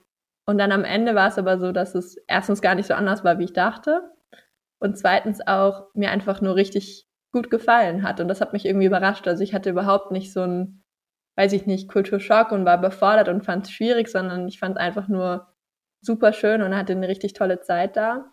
und 0.46 0.58
dann 0.58 0.72
am 0.72 0.84
Ende 0.84 1.16
war 1.16 1.30
es 1.30 1.38
aber 1.38 1.60
so, 1.60 1.72
dass 1.72 1.96
es 1.96 2.18
erstens 2.28 2.62
gar 2.62 2.76
nicht 2.76 2.88
so 2.88 2.94
anders 2.94 3.24
war, 3.24 3.40
wie 3.40 3.46
ich 3.46 3.54
dachte 3.54 4.02
und 4.80 4.98
zweitens 4.98 5.46
auch 5.46 5.88
mir 5.94 6.12
einfach 6.12 6.42
nur 6.42 6.56
richtig 6.56 7.08
gut 7.32 7.50
gefallen 7.50 8.04
hat. 8.04 8.20
Und 8.20 8.28
das 8.28 8.42
hat 8.42 8.54
mich 8.54 8.66
irgendwie 8.66 8.86
überrascht. 8.88 9.28
Also 9.28 9.44
ich 9.44 9.54
hatte 9.54 9.70
überhaupt 9.70 10.12
nicht 10.12 10.34
so 10.34 10.42
ein, 10.42 10.83
weiß 11.36 11.54
ich 11.54 11.66
nicht, 11.66 11.90
Kulturschock 11.90 12.52
und 12.52 12.66
war 12.66 12.80
befordert 12.80 13.30
und 13.30 13.44
fand 13.44 13.66
es 13.66 13.72
schwierig, 13.72 14.08
sondern 14.08 14.48
ich 14.48 14.60
fand 14.60 14.78
es 14.78 14.82
einfach 14.82 15.08
nur 15.08 15.48
super 16.02 16.34
schön 16.34 16.62
und 16.62 16.76
hatte 16.76 16.94
eine 16.94 17.08
richtig 17.08 17.34
tolle 17.34 17.62
Zeit 17.62 17.96
da. 17.96 18.32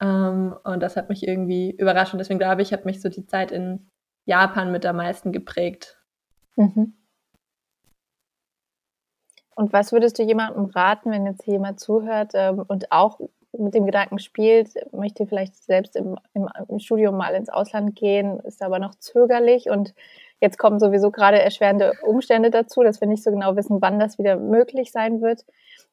Ähm, 0.00 0.54
und 0.64 0.80
das 0.80 0.96
hat 0.96 1.08
mich 1.08 1.26
irgendwie 1.26 1.70
überrascht. 1.70 2.12
Und 2.12 2.18
deswegen 2.18 2.38
glaube 2.38 2.62
ich, 2.62 2.72
hat 2.72 2.84
mich 2.84 3.00
so 3.00 3.08
die 3.08 3.26
Zeit 3.26 3.50
in 3.50 3.90
Japan 4.26 4.70
mit 4.70 4.86
am 4.86 4.96
meisten 4.96 5.32
geprägt. 5.32 5.98
Mhm. 6.56 6.94
Und 9.56 9.72
was 9.72 9.92
würdest 9.92 10.18
du 10.18 10.22
jemandem 10.22 10.66
raten, 10.66 11.10
wenn 11.10 11.26
jetzt 11.26 11.46
jemand 11.46 11.80
zuhört 11.80 12.32
ähm, 12.34 12.64
und 12.66 12.92
auch 12.92 13.20
mit 13.52 13.74
dem 13.74 13.84
Gedanken 13.84 14.18
spielt, 14.18 14.70
möchte 14.92 15.26
vielleicht 15.26 15.56
selbst 15.56 15.96
im, 15.96 16.16
im, 16.34 16.48
im, 16.68 16.78
Studium 16.78 17.16
mal 17.16 17.34
ins 17.34 17.48
Ausland 17.48 17.96
gehen, 17.96 18.38
ist 18.40 18.62
aber 18.62 18.78
noch 18.78 18.94
zögerlich 18.94 19.68
und 19.68 19.92
jetzt 20.40 20.58
kommen 20.58 20.78
sowieso 20.78 21.10
gerade 21.10 21.40
erschwerende 21.40 21.92
Umstände 22.02 22.50
dazu, 22.50 22.82
dass 22.82 23.00
wir 23.00 23.08
nicht 23.08 23.22
so 23.22 23.30
genau 23.30 23.56
wissen, 23.56 23.80
wann 23.80 23.98
das 23.98 24.18
wieder 24.18 24.36
möglich 24.36 24.90
sein 24.92 25.20
wird. 25.20 25.44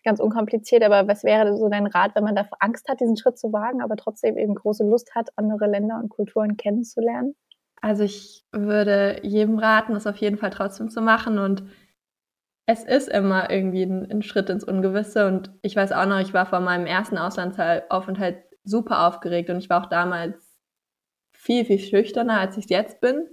Ganz 0.03 0.19
unkompliziert, 0.19 0.83
aber 0.83 1.07
was 1.07 1.23
wäre 1.23 1.57
so 1.57 1.69
dein 1.69 1.87
Rat, 1.87 2.15
wenn 2.15 2.23
man 2.23 2.35
davor 2.35 2.57
Angst 2.61 2.87
hat, 2.87 2.99
diesen 2.99 3.17
Schritt 3.17 3.37
zu 3.37 3.51
wagen, 3.51 3.81
aber 3.81 3.97
trotzdem 3.97 4.37
eben 4.37 4.55
große 4.55 4.83
Lust 4.83 5.15
hat, 5.15 5.29
andere 5.35 5.67
Länder 5.67 5.99
und 6.01 6.09
Kulturen 6.09 6.57
kennenzulernen? 6.57 7.35
Also 7.81 8.03
ich 8.03 8.45
würde 8.51 9.19
jedem 9.23 9.59
raten, 9.59 9.95
es 9.95 10.07
auf 10.07 10.17
jeden 10.17 10.37
Fall 10.37 10.49
trotzdem 10.49 10.89
zu 10.89 11.01
machen 11.01 11.37
und 11.37 11.63
es 12.65 12.83
ist 12.83 13.07
immer 13.07 13.49
irgendwie 13.49 13.83
ein, 13.83 14.11
ein, 14.11 14.21
Schritt 14.21 14.49
ins 14.49 14.63
Ungewisse 14.63 15.27
und 15.27 15.51
ich 15.61 15.75
weiß 15.75 15.93
auch 15.93 16.05
noch, 16.05 16.19
ich 16.19 16.33
war 16.33 16.45
vor 16.45 16.59
meinem 16.59 16.85
ersten 16.85 17.17
Auslandsaufenthalt 17.17 18.43
super 18.63 19.07
aufgeregt 19.07 19.49
und 19.49 19.59
ich 19.59 19.69
war 19.69 19.83
auch 19.83 19.89
damals 19.89 20.57
viel, 21.31 21.63
viel 21.63 21.79
schüchterner, 21.79 22.39
als 22.39 22.57
ich 22.57 22.69
jetzt 22.69 22.99
bin. 22.99 23.25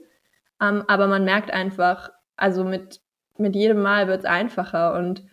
Ähm, 0.61 0.84
aber 0.87 1.06
man 1.06 1.25
merkt 1.25 1.52
einfach, 1.52 2.11
also 2.37 2.64
mit, 2.64 3.00
mit 3.38 3.54
jedem 3.54 3.82
Mal 3.82 4.08
wird 4.08 4.20
es 4.20 4.25
einfacher 4.25 4.94
und 4.94 5.25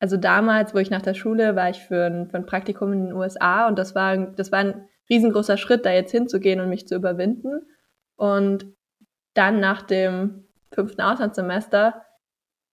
also 0.00 0.16
damals, 0.16 0.74
wo 0.74 0.78
ich 0.78 0.90
nach 0.90 1.02
der 1.02 1.14
Schule 1.14 1.56
war, 1.56 1.68
ich 1.68 1.80
für 1.80 2.06
ein, 2.06 2.28
für 2.28 2.38
ein 2.38 2.46
Praktikum 2.46 2.92
in 2.92 3.06
den 3.06 3.12
USA 3.12 3.68
und 3.68 3.78
das 3.78 3.94
war, 3.94 4.16
das 4.16 4.50
war 4.50 4.60
ein 4.60 4.88
riesengroßer 5.10 5.58
Schritt, 5.58 5.84
da 5.84 5.92
jetzt 5.92 6.12
hinzugehen 6.12 6.60
und 6.60 6.70
mich 6.70 6.88
zu 6.88 6.94
überwinden. 6.94 7.66
Und 8.16 8.66
dann 9.34 9.60
nach 9.60 9.82
dem 9.82 10.46
fünften 10.72 11.02
Auslandssemester 11.02 12.02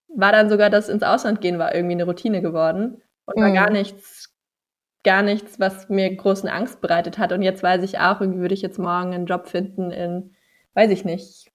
war 0.08 0.32
dann 0.32 0.50
sogar 0.50 0.70
das 0.70 0.88
ins 0.88 1.04
Ausland 1.04 1.42
gehen 1.42 1.60
war 1.60 1.76
irgendwie 1.76 1.96
eine 1.96 2.06
Routine 2.06 2.42
geworden 2.42 3.02
und 3.26 3.42
war 3.42 3.50
mhm. 3.50 3.56
gar 3.56 3.70
nichts, 3.70 4.34
gar 5.04 5.22
nichts, 5.22 5.60
was 5.60 5.90
mir 5.90 6.16
großen 6.16 6.48
Angst 6.48 6.80
bereitet 6.80 7.18
hat. 7.18 7.34
Und 7.34 7.42
jetzt 7.42 7.62
weiß 7.62 7.84
ich 7.84 8.00
auch, 8.00 8.22
irgendwie 8.22 8.40
würde 8.40 8.54
ich 8.54 8.62
jetzt 8.62 8.80
morgen 8.80 9.14
einen 9.14 9.26
Job 9.26 9.48
finden 9.48 9.92
in, 9.92 10.36
weiß 10.76 10.92
ich 10.92 11.04
nicht, 11.04 11.52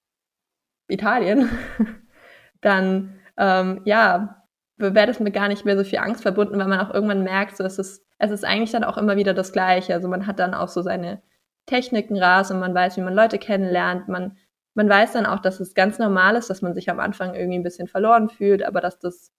Italien. 0.87 1.49
dann, 2.61 3.19
ähm, 3.37 3.81
ja, 3.85 4.43
wäre 4.77 5.07
das 5.07 5.19
mir 5.19 5.31
gar 5.31 5.47
nicht 5.47 5.65
mehr 5.65 5.77
so 5.77 5.83
viel 5.83 5.99
Angst 5.99 6.23
verbunden, 6.23 6.57
weil 6.57 6.67
man 6.67 6.79
auch 6.79 6.93
irgendwann 6.93 7.23
merkt, 7.23 7.57
so 7.57 7.63
es 7.63 7.79
ist, 7.79 8.05
es 8.17 8.31
ist 8.31 8.45
eigentlich 8.45 8.71
dann 8.71 8.83
auch 8.83 8.97
immer 8.97 9.15
wieder 9.17 9.33
das 9.33 9.51
Gleiche. 9.53 9.93
Also 9.93 10.07
man 10.07 10.27
hat 10.27 10.39
dann 10.39 10.53
auch 10.53 10.69
so 10.69 10.81
seine 10.81 11.21
Techniken 11.65 12.21
raus 12.21 12.51
und 12.51 12.59
man 12.59 12.73
weiß, 12.73 12.97
wie 12.97 13.01
man 13.01 13.13
Leute 13.13 13.37
kennenlernt. 13.37 14.07
Man 14.07 14.37
man 14.75 14.89
weiß 14.89 15.13
dann 15.13 15.25
auch, 15.25 15.39
dass 15.39 15.59
es 15.59 15.73
ganz 15.75 15.99
normal 15.99 16.35
ist, 16.35 16.49
dass 16.49 16.61
man 16.61 16.73
sich 16.73 16.89
am 16.89 16.99
Anfang 16.99 17.35
irgendwie 17.35 17.59
ein 17.59 17.63
bisschen 17.63 17.87
verloren 17.87 18.29
fühlt, 18.29 18.63
aber 18.63 18.81
dass 18.81 18.99
das 18.99 19.31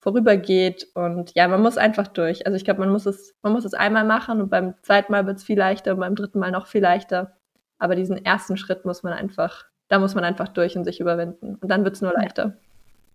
vorübergeht 0.00 0.88
und 0.94 1.34
ja, 1.34 1.48
man 1.48 1.62
muss 1.62 1.78
einfach 1.78 2.08
durch. 2.08 2.46
Also 2.46 2.56
ich 2.56 2.64
glaube, 2.64 2.80
man 2.80 2.90
muss 2.90 3.06
es, 3.06 3.34
man 3.42 3.52
muss 3.52 3.64
es 3.64 3.72
einmal 3.72 4.04
machen 4.04 4.42
und 4.42 4.50
beim 4.50 4.74
zweiten 4.82 5.12
Mal 5.12 5.26
wird 5.26 5.38
es 5.38 5.44
viel 5.44 5.58
leichter 5.58 5.92
und 5.94 6.00
beim 6.00 6.14
dritten 6.14 6.38
Mal 6.38 6.50
noch 6.50 6.66
viel 6.66 6.82
leichter. 6.82 7.38
Aber 7.78 7.96
diesen 7.96 8.22
ersten 8.22 8.56
Schritt 8.58 8.84
muss 8.84 9.02
man 9.02 9.14
einfach, 9.14 9.64
da 9.88 9.98
muss 9.98 10.14
man 10.14 10.24
einfach 10.24 10.48
durch 10.48 10.76
und 10.76 10.84
sich 10.84 11.00
überwinden. 11.00 11.56
Und 11.60 11.68
dann 11.68 11.84
wird 11.84 11.96
es 11.96 12.02
nur 12.02 12.12
leichter. 12.12 12.54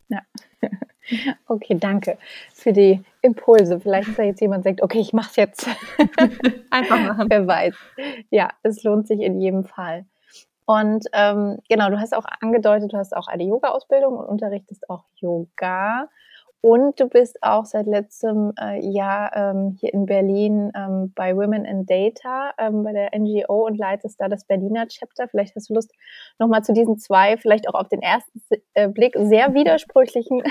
Ja. 0.10 0.22
Okay, 1.48 1.76
danke 1.80 2.20
für 2.54 2.72
die 2.72 3.04
Impulse. 3.24 3.80
Vielleicht 3.80 4.10
ist 4.10 4.20
da 4.20 4.24
jetzt 4.24 4.42
jemand, 4.42 4.64
der 4.64 4.74
sagt, 4.74 4.84
okay, 4.84 5.00
ich 5.00 5.12
mach's 5.12 5.36
jetzt. 5.38 5.68
Einfach 6.70 7.00
machen. 7.00 7.26
Wer 7.30 7.48
weiß. 7.48 7.76
Ja, 8.30 8.50
es 8.62 8.84
lohnt 8.84 9.08
sich 9.08 9.20
in 9.22 9.42
jedem 9.42 9.66
Fall. 9.66 10.06
Und 10.66 11.08
ähm, 11.14 11.58
genau, 11.68 11.90
du 11.90 12.00
hast 12.00 12.16
auch 12.16 12.26
angedeutet, 12.42 12.94
du 12.94 12.98
hast 12.98 13.18
auch 13.18 13.28
eine 13.28 13.44
Yoga-Ausbildung 13.44 14.18
und 14.18 14.26
unterrichtest 14.28 14.88
auch 14.88 15.04
Yoga. 15.16 16.10
Und 16.62 17.00
du 17.00 17.08
bist 17.08 17.42
auch 17.42 17.66
seit 17.66 17.86
letztem 17.86 18.52
äh, 18.60 18.86
Jahr 18.86 19.34
ähm, 19.34 19.78
hier 19.80 19.94
in 19.94 20.06
Berlin 20.06 20.72
ähm, 20.76 21.14
bei 21.16 21.34
Women 21.36 21.64
in 21.64 21.86
Data, 21.86 22.52
ähm, 22.58 22.84
bei 22.84 22.92
der 22.92 23.18
NGO 23.18 23.66
und 23.66 23.78
leitest 23.78 24.20
da 24.20 24.28
das 24.28 24.46
Berliner 24.46 24.88
Chapter. 24.88 25.30
Vielleicht 25.30 25.56
hast 25.56 25.70
du 25.70 25.76
Lust, 25.76 25.92
nochmal 26.38 26.64
zu 26.64 26.74
diesen 26.74 26.98
zwei, 26.98 27.38
vielleicht 27.38 27.70
auch 27.70 27.76
auf 27.76 27.88
den 27.88 28.02
ersten 28.02 28.42
äh, 28.74 28.90
Blick 28.90 29.16
sehr 29.18 29.54
widersprüchlichen 29.54 30.44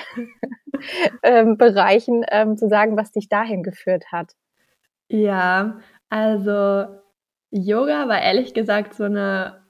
ähm, 1.23 1.59
Bereichen 1.59 2.25
ähm, 2.31 2.57
zu 2.57 2.69
sagen, 2.69 2.97
was 2.97 3.13
dich 3.13 3.29
dahin 3.29 3.63
geführt 3.63 4.07
hat. 4.11 4.33
Ja, 5.11 5.79
also 6.09 6.87
Yoga 7.51 8.09
war 8.09 8.23
ehrlich 8.23 8.55
gesagt 8.55 8.95
so 8.95 9.05
eine 9.05 9.63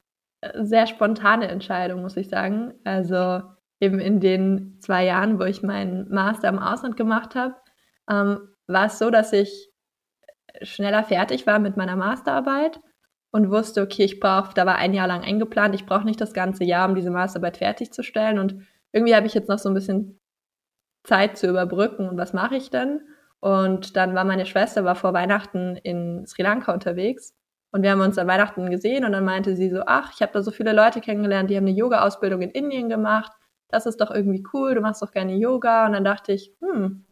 sehr 0.55 0.87
spontane 0.87 1.49
Entscheidung, 1.49 2.03
muss 2.03 2.17
ich 2.17 2.29
sagen. 2.29 2.75
Also 2.85 3.43
eben 3.81 4.01
in 4.01 4.21
den 4.21 4.79
zwei 4.81 5.05
Jahren, 5.05 5.39
wo 5.39 5.45
ich 5.45 5.63
meinen 5.63 6.09
Master 6.09 6.49
im 6.49 6.59
Ausland 6.59 6.97
gemacht 6.97 7.35
habe, 7.35 7.55
ähm, 8.11 8.49
war 8.67 8.87
es 8.87 8.99
so, 8.99 9.11
dass 9.11 9.33
ich 9.33 9.71
schneller 10.63 11.05
fertig 11.05 11.47
war 11.47 11.59
mit 11.59 11.77
meiner 11.77 11.97
Masterarbeit 11.97 12.81
und 13.31 13.51
wusste, 13.51 13.83
okay, 13.83 14.05
ich 14.05 14.21
brauche, 14.21 14.55
da 14.55 14.67
war 14.67 14.77
ein 14.77 14.95
Jahr 14.95 15.07
lang 15.07 15.23
eingeplant, 15.23 15.75
ich 15.75 15.87
brauche 15.87 16.05
nicht 16.05 16.21
das 16.21 16.33
ganze 16.33 16.65
Jahr, 16.65 16.89
um 16.89 16.95
diese 16.95 17.11
Masterarbeit 17.11 17.59
fertigzustellen. 17.59 18.39
Und 18.39 18.67
irgendwie 18.93 19.15
habe 19.15 19.27
ich 19.27 19.35
jetzt 19.35 19.49
noch 19.49 19.59
so 19.59 19.69
ein 19.69 19.75
bisschen 19.75 20.19
Zeit 21.05 21.37
zu 21.37 21.49
überbrücken. 21.49 22.09
Und 22.09 22.19
was 22.19 22.33
mache 22.33 22.57
ich 22.57 22.71
denn? 22.71 23.03
Und 23.41 23.97
dann 23.97 24.15
war 24.15 24.25
meine 24.25 24.47
Schwester, 24.47 24.85
war 24.85 24.97
vor 24.97 25.13
Weihnachten 25.13 25.77
in 25.77 26.27
Sri 26.27 26.43
Lanka 26.43 26.73
unterwegs 26.73 27.35
und 27.71 27.83
wir 27.83 27.91
haben 27.91 28.01
uns 28.01 28.19
an 28.19 28.27
Weihnachten 28.27 28.71
gesehen 28.71 29.05
und 29.05 29.13
dann 29.13 29.25
meinte 29.25 29.55
sie 29.55 29.69
so, 29.69 29.83
ach, 29.87 30.13
ich 30.15 30.23
habe 30.23 30.33
da 30.33 30.43
so 30.43 30.51
viele 30.51 30.73
Leute 30.73 31.01
kennengelernt, 31.01 31.51
die 31.51 31.57
haben 31.57 31.67
eine 31.67 31.77
Yoga-Ausbildung 31.77 32.43
in 32.43 32.51
Indien 32.51 32.89
gemacht. 32.89 33.31
Das 33.71 33.87
ist 33.87 34.01
doch 34.01 34.11
irgendwie 34.11 34.45
cool, 34.53 34.75
du 34.75 34.81
machst 34.81 35.03
doch 35.03 35.13
gerne 35.13 35.37
Yoga. 35.37 35.87
Und 35.87 35.93
dann 35.93 36.05
dachte 36.05 36.33
ich, 36.33 36.55
hm, 36.61 37.05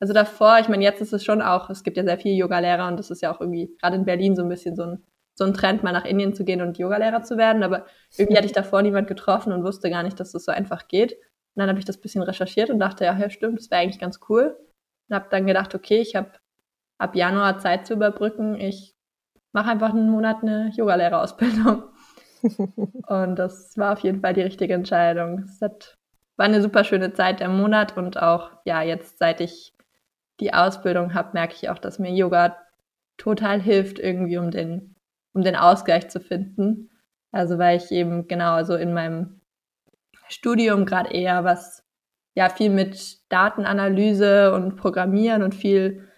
also 0.00 0.12
davor, 0.12 0.58
ich 0.60 0.68
meine, 0.68 0.84
jetzt 0.84 1.00
ist 1.00 1.12
es 1.12 1.24
schon 1.24 1.42
auch, 1.42 1.70
es 1.70 1.82
gibt 1.82 1.96
ja 1.96 2.04
sehr 2.04 2.18
viele 2.18 2.34
Yogalehrer 2.34 2.86
und 2.88 2.98
das 2.98 3.10
ist 3.10 3.22
ja 3.22 3.34
auch 3.34 3.40
irgendwie 3.40 3.74
gerade 3.80 3.96
in 3.96 4.04
Berlin 4.04 4.36
so 4.36 4.42
ein 4.42 4.48
bisschen 4.48 4.76
so 4.76 4.82
ein, 4.84 5.04
so 5.34 5.44
ein 5.44 5.54
Trend, 5.54 5.82
mal 5.82 5.92
nach 5.92 6.04
Indien 6.04 6.34
zu 6.34 6.44
gehen 6.44 6.60
und 6.60 6.78
Yogalehrer 6.78 7.22
zu 7.22 7.36
werden. 7.36 7.62
Aber 7.62 7.86
irgendwie 8.16 8.36
hatte 8.36 8.46
ich 8.46 8.52
davor 8.52 8.82
niemand 8.82 9.08
getroffen 9.08 9.52
und 9.52 9.64
wusste 9.64 9.90
gar 9.90 10.02
nicht, 10.02 10.20
dass 10.20 10.32
das 10.32 10.44
so 10.44 10.52
einfach 10.52 10.88
geht. 10.88 11.12
Und 11.14 11.60
dann 11.60 11.68
habe 11.68 11.78
ich 11.78 11.84
das 11.86 12.00
bisschen 12.00 12.22
recherchiert 12.22 12.70
und 12.70 12.78
dachte, 12.78 13.04
ja, 13.04 13.16
ja 13.16 13.30
stimmt, 13.30 13.58
das 13.58 13.70
wäre 13.70 13.82
eigentlich 13.82 14.00
ganz 14.00 14.20
cool. 14.28 14.56
Und 15.08 15.14
habe 15.14 15.28
dann 15.30 15.46
gedacht, 15.46 15.74
okay, 15.74 16.00
ich 16.00 16.14
habe 16.14 16.32
ab 16.98 17.16
Januar 17.16 17.58
Zeit 17.58 17.86
zu 17.86 17.94
überbrücken. 17.94 18.54
Ich 18.56 18.94
mach 19.52 19.66
einfach 19.66 19.90
einen 19.90 20.10
Monat 20.10 20.42
eine 20.42 20.70
Yogalehrerausbildung. 20.76 21.84
und 23.06 23.36
das 23.36 23.76
war 23.78 23.94
auf 23.94 24.00
jeden 24.00 24.20
Fall 24.20 24.34
die 24.34 24.42
richtige 24.42 24.74
Entscheidung. 24.74 25.40
Es 25.40 25.60
hat, 25.62 25.95
war 26.36 26.46
eine 26.46 26.62
super 26.62 26.84
schöne 26.84 27.12
Zeit 27.12 27.40
der 27.40 27.48
Monat 27.48 27.96
und 27.96 28.20
auch, 28.22 28.50
ja, 28.64 28.82
jetzt 28.82 29.18
seit 29.18 29.40
ich 29.40 29.72
die 30.40 30.52
Ausbildung 30.52 31.14
habe, 31.14 31.30
merke 31.32 31.54
ich 31.54 31.70
auch, 31.70 31.78
dass 31.78 31.98
mir 31.98 32.12
Yoga 32.12 32.56
total 33.16 33.60
hilft, 33.60 33.98
irgendwie 33.98 34.36
um 34.38 34.50
den, 34.50 34.96
um 35.32 35.42
den 35.42 35.56
Ausgleich 35.56 36.08
zu 36.08 36.20
finden. 36.20 36.90
Also 37.32 37.58
weil 37.58 37.78
ich 37.78 37.90
eben 37.90 38.28
genau, 38.28 38.52
also 38.52 38.74
in 38.74 38.92
meinem 38.92 39.40
Studium 40.28 40.84
gerade 40.84 41.12
eher 41.12 41.44
was, 41.44 41.84
ja, 42.34 42.48
viel 42.48 42.70
mit 42.70 43.18
Datenanalyse 43.30 44.52
und 44.54 44.76
Programmieren 44.76 45.42
und 45.42 45.54
viel 45.54 46.08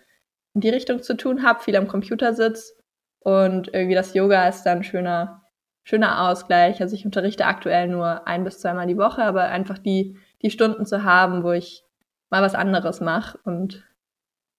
in 0.54 0.60
die 0.60 0.70
Richtung 0.70 1.02
zu 1.02 1.16
tun 1.16 1.44
habe, 1.44 1.62
viel 1.62 1.76
am 1.76 1.86
Computer 1.86 2.34
sitze 2.34 2.72
und 3.20 3.68
irgendwie 3.72 3.94
das 3.94 4.14
Yoga 4.14 4.48
ist 4.48 4.64
dann 4.64 4.82
schöner, 4.82 5.42
schöner 5.88 6.28
Ausgleich. 6.28 6.82
Also 6.82 6.94
ich 6.94 7.06
unterrichte 7.06 7.46
aktuell 7.46 7.88
nur 7.88 8.26
ein 8.26 8.44
bis 8.44 8.60
zweimal 8.60 8.86
die 8.86 8.98
Woche, 8.98 9.22
aber 9.22 9.44
einfach 9.44 9.78
die, 9.78 10.18
die 10.42 10.50
Stunden 10.50 10.84
zu 10.84 11.02
haben, 11.02 11.42
wo 11.42 11.52
ich 11.52 11.82
mal 12.28 12.42
was 12.42 12.54
anderes 12.54 13.00
mache 13.00 13.38
und 13.44 13.88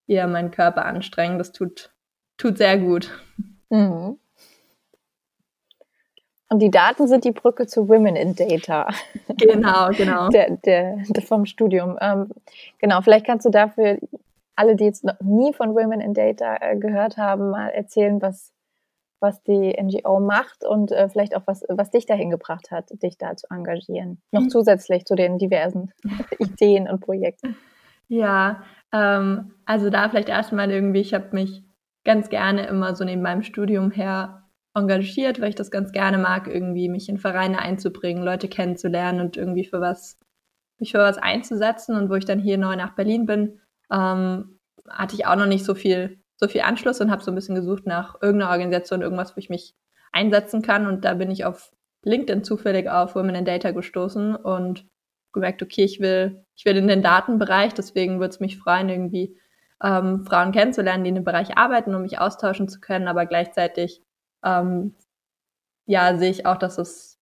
eher 0.07 0.25
meinen 0.25 0.49
Körper 0.49 0.85
anstrengen, 0.85 1.37
das 1.37 1.51
tut, 1.51 1.93
tut 2.37 2.57
sehr 2.57 2.79
gut. 2.79 3.11
Mhm. 3.69 4.17
Und 6.51 6.59
die 6.59 6.71
Daten 6.71 7.07
sind 7.07 7.25
die 7.25 7.31
Brücke 7.31 7.67
zu 7.67 7.87
Women 7.87 8.15
in 8.15 8.35
Data. 8.35 8.87
Genau, 9.37 9.89
genau. 9.89 10.29
Der, 10.29 10.57
der, 10.57 10.97
der 11.07 11.23
vom 11.23 11.45
Studium. 11.45 11.95
Ähm, 12.01 12.31
genau, 12.79 13.01
vielleicht 13.01 13.27
kannst 13.27 13.45
du 13.45 13.51
dafür 13.51 13.99
alle, 14.55 14.75
die 14.75 14.85
jetzt 14.85 15.03
noch 15.03 15.19
nie 15.21 15.53
von 15.53 15.75
Women 15.75 16.01
in 16.01 16.15
Data 16.15 16.57
äh, 16.59 16.75
gehört 16.75 17.17
haben, 17.17 17.51
mal 17.51 17.69
erzählen, 17.69 18.19
was, 18.19 18.51
was 19.19 19.43
die 19.43 19.75
NGO 19.81 20.19
macht 20.19 20.63
und 20.63 20.91
äh, 20.91 21.09
vielleicht 21.09 21.35
auch 21.35 21.43
was, 21.45 21.63
was 21.67 21.91
dich 21.91 22.05
dahin 22.05 22.29
gebracht 22.29 22.71
hat, 22.71 22.89
dich 23.03 23.17
da 23.17 23.35
zu 23.35 23.47
engagieren. 23.49 24.21
Noch 24.31 24.43
mhm. 24.43 24.49
zusätzlich 24.49 25.05
zu 25.05 25.15
den 25.15 25.37
diversen 25.37 25.91
Ideen 26.39 26.89
und 26.89 27.01
Projekten. 27.01 27.55
Ja, 28.07 28.63
ähm, 28.91 29.53
also 29.65 29.89
da 29.89 30.09
vielleicht 30.09 30.29
erstmal 30.29 30.71
irgendwie, 30.71 31.01
ich 31.01 31.13
habe 31.13 31.29
mich 31.33 31.63
ganz 32.03 32.29
gerne 32.29 32.65
immer 32.67 32.95
so 32.95 33.03
neben 33.03 33.21
meinem 33.21 33.43
Studium 33.43 33.91
her 33.91 34.49
engagiert, 34.73 35.39
weil 35.39 35.49
ich 35.49 35.55
das 35.55 35.71
ganz 35.71 35.91
gerne 35.91 36.17
mag, 36.17 36.47
irgendwie 36.47 36.89
mich 36.89 37.09
in 37.09 37.17
Vereine 37.17 37.59
einzubringen, 37.59 38.23
Leute 38.23 38.47
kennenzulernen 38.47 39.21
und 39.21 39.37
irgendwie 39.37 39.65
für 39.65 39.81
was, 39.81 40.17
mich 40.79 40.91
für 40.91 40.99
was 40.99 41.17
einzusetzen. 41.17 41.95
Und 41.95 42.09
wo 42.09 42.15
ich 42.15 42.25
dann 42.25 42.39
hier 42.39 42.57
neu 42.57 42.75
nach 42.75 42.95
Berlin 42.95 43.25
bin, 43.25 43.59
ähm, 43.91 44.59
hatte 44.87 45.15
ich 45.15 45.25
auch 45.25 45.35
noch 45.35 45.45
nicht 45.45 45.65
so 45.65 45.75
viel, 45.75 46.19
so 46.39 46.47
viel 46.47 46.61
Anschluss 46.61 47.01
und 47.01 47.11
habe 47.11 47.21
so 47.21 47.31
ein 47.31 47.35
bisschen 47.35 47.55
gesucht 47.55 47.85
nach 47.85 48.15
irgendeiner 48.21 48.51
Organisation, 48.51 49.01
irgendwas, 49.01 49.35
wo 49.35 49.39
ich 49.39 49.49
mich 49.49 49.75
einsetzen 50.13 50.61
kann. 50.61 50.87
Und 50.87 51.03
da 51.03 51.13
bin 51.15 51.29
ich 51.31 51.43
auf 51.43 51.71
LinkedIn 52.03 52.45
zufällig 52.45 52.89
auf 52.89 53.15
Women 53.15 53.35
in 53.35 53.45
Data 53.45 53.71
gestoßen 53.71 54.35
und 54.35 54.87
gemerkt, 55.33 55.61
okay, 55.61 55.83
ich 55.83 55.99
will, 55.99 56.45
ich 56.55 56.63
will 56.63 56.77
in 56.77 56.87
den 56.87 57.03
Datenbereich, 57.03 57.73
deswegen 57.73 58.19
würde 58.19 58.29
es 58.29 58.39
mich 58.39 58.57
freuen, 58.57 58.89
irgendwie 58.89 59.37
ähm, 59.83 60.25
Frauen 60.25 60.53
kennenzulernen, 60.53 61.03
die 61.03 61.09
in 61.09 61.15
dem 61.15 61.23
Bereich 61.25 61.57
arbeiten, 61.57 61.93
um 61.93 62.03
mich 62.03 62.19
austauschen 62.19 62.69
zu 62.69 62.79
können, 62.79 63.07
aber 63.07 63.25
gleichzeitig 63.25 64.01
ähm, 64.43 64.95
ja, 65.85 66.17
sehe 66.17 66.31
ich 66.31 66.45
auch, 66.45 66.57
dass 66.57 66.77
es 66.77 67.19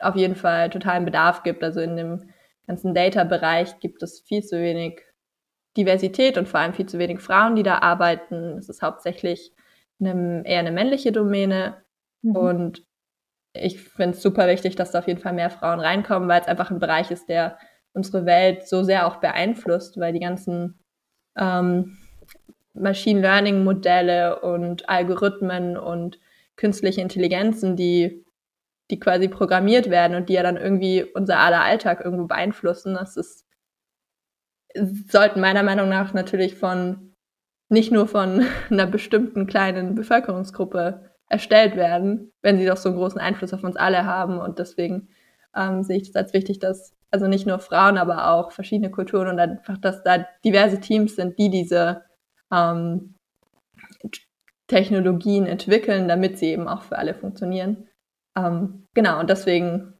auf 0.00 0.16
jeden 0.16 0.34
Fall 0.36 0.68
totalen 0.70 1.04
Bedarf 1.04 1.42
gibt. 1.42 1.62
Also 1.62 1.80
in 1.80 1.96
dem 1.96 2.30
ganzen 2.66 2.92
Data-Bereich 2.92 3.78
gibt 3.78 4.02
es 4.02 4.20
viel 4.20 4.42
zu 4.42 4.58
wenig 4.60 5.05
Diversität 5.76 6.38
und 6.38 6.48
vor 6.48 6.60
allem 6.60 6.74
viel 6.74 6.86
zu 6.86 6.98
wenig 6.98 7.20
Frauen, 7.20 7.56
die 7.56 7.62
da 7.62 7.78
arbeiten. 7.78 8.58
Es 8.58 8.68
ist 8.68 8.82
hauptsächlich 8.82 9.52
eine, 10.00 10.42
eher 10.46 10.60
eine 10.60 10.72
männliche 10.72 11.12
Domäne. 11.12 11.82
Mhm. 12.22 12.36
Und 12.36 12.86
ich 13.52 13.80
finde 13.80 14.16
es 14.16 14.22
super 14.22 14.48
wichtig, 14.48 14.76
dass 14.76 14.90
da 14.90 15.00
auf 15.00 15.08
jeden 15.08 15.20
Fall 15.20 15.32
mehr 15.32 15.50
Frauen 15.50 15.80
reinkommen, 15.80 16.28
weil 16.28 16.40
es 16.40 16.48
einfach 16.48 16.70
ein 16.70 16.78
Bereich 16.78 17.10
ist, 17.10 17.28
der 17.28 17.58
unsere 17.92 18.26
Welt 18.26 18.68
so 18.68 18.82
sehr 18.82 19.06
auch 19.06 19.16
beeinflusst, 19.16 19.98
weil 19.98 20.12
die 20.12 20.20
ganzen 20.20 20.78
ähm, 21.36 21.96
Machine 22.74 23.20
Learning 23.20 23.64
Modelle 23.64 24.40
und 24.40 24.88
Algorithmen 24.88 25.78
und 25.78 26.18
künstliche 26.56 27.00
Intelligenzen, 27.00 27.74
die, 27.76 28.24
die 28.90 29.00
quasi 29.00 29.28
programmiert 29.28 29.90
werden 29.90 30.14
und 30.14 30.28
die 30.28 30.34
ja 30.34 30.42
dann 30.42 30.56
irgendwie 30.56 31.04
unser 31.04 31.38
aller 31.38 31.62
Alltag 31.62 32.02
irgendwo 32.04 32.26
beeinflussen. 32.26 32.94
Das 32.94 33.16
ist, 33.16 33.45
sollten 35.08 35.40
meiner 35.40 35.62
Meinung 35.62 35.88
nach 35.88 36.14
natürlich 36.14 36.54
von 36.54 37.14
nicht 37.68 37.92
nur 37.92 38.06
von 38.06 38.46
einer 38.70 38.86
bestimmten 38.86 39.46
kleinen 39.46 39.94
Bevölkerungsgruppe 39.94 41.10
erstellt 41.28 41.76
werden, 41.76 42.32
wenn 42.42 42.58
sie 42.58 42.66
doch 42.66 42.76
so 42.76 42.88
einen 42.88 42.98
großen 42.98 43.20
Einfluss 43.20 43.52
auf 43.52 43.64
uns 43.64 43.76
alle 43.76 44.04
haben. 44.04 44.38
Und 44.38 44.58
deswegen 44.58 45.08
ähm, 45.56 45.82
sehe 45.82 45.96
ich 45.96 46.12
das 46.12 46.16
als 46.16 46.32
wichtig, 46.32 46.58
dass 46.60 46.94
also 47.10 47.26
nicht 47.28 47.46
nur 47.46 47.58
Frauen, 47.58 47.98
aber 47.98 48.30
auch 48.30 48.52
verschiedene 48.52 48.90
Kulturen 48.90 49.28
und 49.28 49.38
einfach, 49.38 49.78
dass 49.78 50.02
da 50.02 50.26
diverse 50.44 50.80
Teams 50.80 51.16
sind, 51.16 51.38
die 51.38 51.50
diese 51.50 52.02
ähm, 52.52 53.14
Technologien 54.66 55.46
entwickeln, 55.46 56.08
damit 56.08 56.38
sie 56.38 56.46
eben 56.46 56.68
auch 56.68 56.82
für 56.82 56.98
alle 56.98 57.14
funktionieren. 57.14 57.88
Ähm, 58.36 58.86
genau, 58.94 59.20
und 59.20 59.30
deswegen 59.30 59.94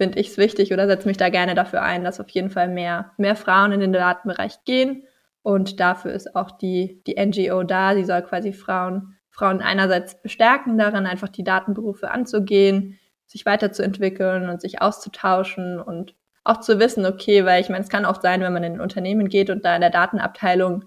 finde 0.00 0.18
ich 0.18 0.28
es 0.28 0.38
wichtig 0.38 0.72
oder 0.72 0.86
setze 0.86 1.06
mich 1.06 1.18
da 1.18 1.28
gerne 1.28 1.54
dafür 1.54 1.82
ein, 1.82 2.04
dass 2.04 2.20
auf 2.20 2.30
jeden 2.30 2.48
Fall 2.48 2.68
mehr, 2.68 3.12
mehr 3.18 3.36
Frauen 3.36 3.70
in 3.70 3.80
den 3.80 3.92
Datenbereich 3.92 4.64
gehen. 4.64 5.04
Und 5.42 5.78
dafür 5.78 6.12
ist 6.14 6.34
auch 6.34 6.52
die, 6.52 7.02
die 7.06 7.22
NGO 7.22 7.64
da. 7.64 7.94
Sie 7.94 8.06
soll 8.06 8.22
quasi 8.22 8.54
Frauen, 8.54 9.18
Frauen 9.28 9.60
einerseits 9.60 10.22
bestärken 10.22 10.78
darin, 10.78 11.04
einfach 11.04 11.28
die 11.28 11.44
Datenberufe 11.44 12.10
anzugehen, 12.10 12.98
sich 13.26 13.44
weiterzuentwickeln 13.44 14.48
und 14.48 14.62
sich 14.62 14.80
auszutauschen 14.80 15.78
und 15.78 16.14
auch 16.44 16.60
zu 16.60 16.80
wissen, 16.80 17.04
okay, 17.04 17.44
weil 17.44 17.60
ich 17.60 17.68
meine, 17.68 17.84
es 17.84 17.90
kann 17.90 18.06
oft 18.06 18.22
sein, 18.22 18.40
wenn 18.40 18.54
man 18.54 18.64
in 18.64 18.72
ein 18.76 18.80
Unternehmen 18.80 19.28
geht 19.28 19.50
und 19.50 19.66
da 19.66 19.74
in 19.74 19.82
der 19.82 19.90
Datenabteilung 19.90 20.86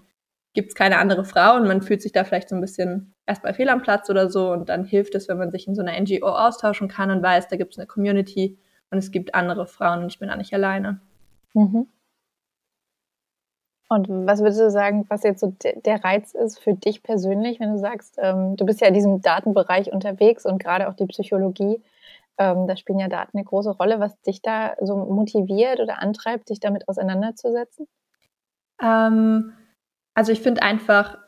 gibt 0.54 0.70
es 0.70 0.74
keine 0.74 0.98
andere 0.98 1.24
Frau 1.24 1.54
und 1.54 1.68
man 1.68 1.82
fühlt 1.82 2.02
sich 2.02 2.10
da 2.10 2.24
vielleicht 2.24 2.48
so 2.48 2.56
ein 2.56 2.60
bisschen 2.60 3.14
erstmal 3.26 3.54
fehl 3.54 3.68
am 3.68 3.82
Platz 3.82 4.10
oder 4.10 4.28
so 4.28 4.50
und 4.50 4.68
dann 4.70 4.84
hilft 4.84 5.14
es, 5.14 5.28
wenn 5.28 5.38
man 5.38 5.52
sich 5.52 5.68
in 5.68 5.76
so 5.76 5.82
einer 5.82 5.98
NGO 6.00 6.26
austauschen 6.26 6.88
kann 6.88 7.12
und 7.12 7.22
weiß, 7.22 7.46
da 7.46 7.54
gibt 7.54 7.74
es 7.74 7.78
eine 7.78 7.86
Community 7.86 8.58
und 8.90 8.98
es 8.98 9.10
gibt 9.10 9.34
andere 9.34 9.66
Frauen 9.66 10.02
und 10.02 10.08
ich 10.08 10.18
bin 10.18 10.28
da 10.28 10.36
nicht 10.36 10.54
alleine. 10.54 11.00
Mhm. 11.54 11.88
Und 13.88 14.08
was 14.08 14.40
würdest 14.40 14.60
du 14.60 14.70
sagen, 14.70 15.04
was 15.08 15.22
jetzt 15.22 15.40
so 15.40 15.54
der 15.60 16.02
Reiz 16.02 16.34
ist 16.34 16.58
für 16.58 16.74
dich 16.74 17.02
persönlich, 17.02 17.60
wenn 17.60 17.72
du 17.72 17.78
sagst, 17.78 18.18
ähm, 18.18 18.56
du 18.56 18.64
bist 18.64 18.80
ja 18.80 18.88
in 18.88 18.94
diesem 18.94 19.20
Datenbereich 19.20 19.92
unterwegs 19.92 20.46
und 20.46 20.58
gerade 20.58 20.88
auch 20.88 20.94
die 20.94 21.06
Psychologie, 21.06 21.82
ähm, 22.38 22.66
da 22.66 22.76
spielen 22.76 22.98
ja 22.98 23.08
Daten 23.08 23.36
eine 23.36 23.44
große 23.44 23.70
Rolle, 23.70 24.00
was 24.00 24.20
dich 24.22 24.42
da 24.42 24.74
so 24.80 24.96
motiviert 24.96 25.80
oder 25.80 26.00
antreibt, 26.00 26.48
dich 26.48 26.60
damit 26.60 26.88
auseinanderzusetzen? 26.88 27.86
Ähm, 28.82 29.52
also 30.14 30.32
ich 30.32 30.40
finde 30.40 30.62
einfach, 30.62 31.18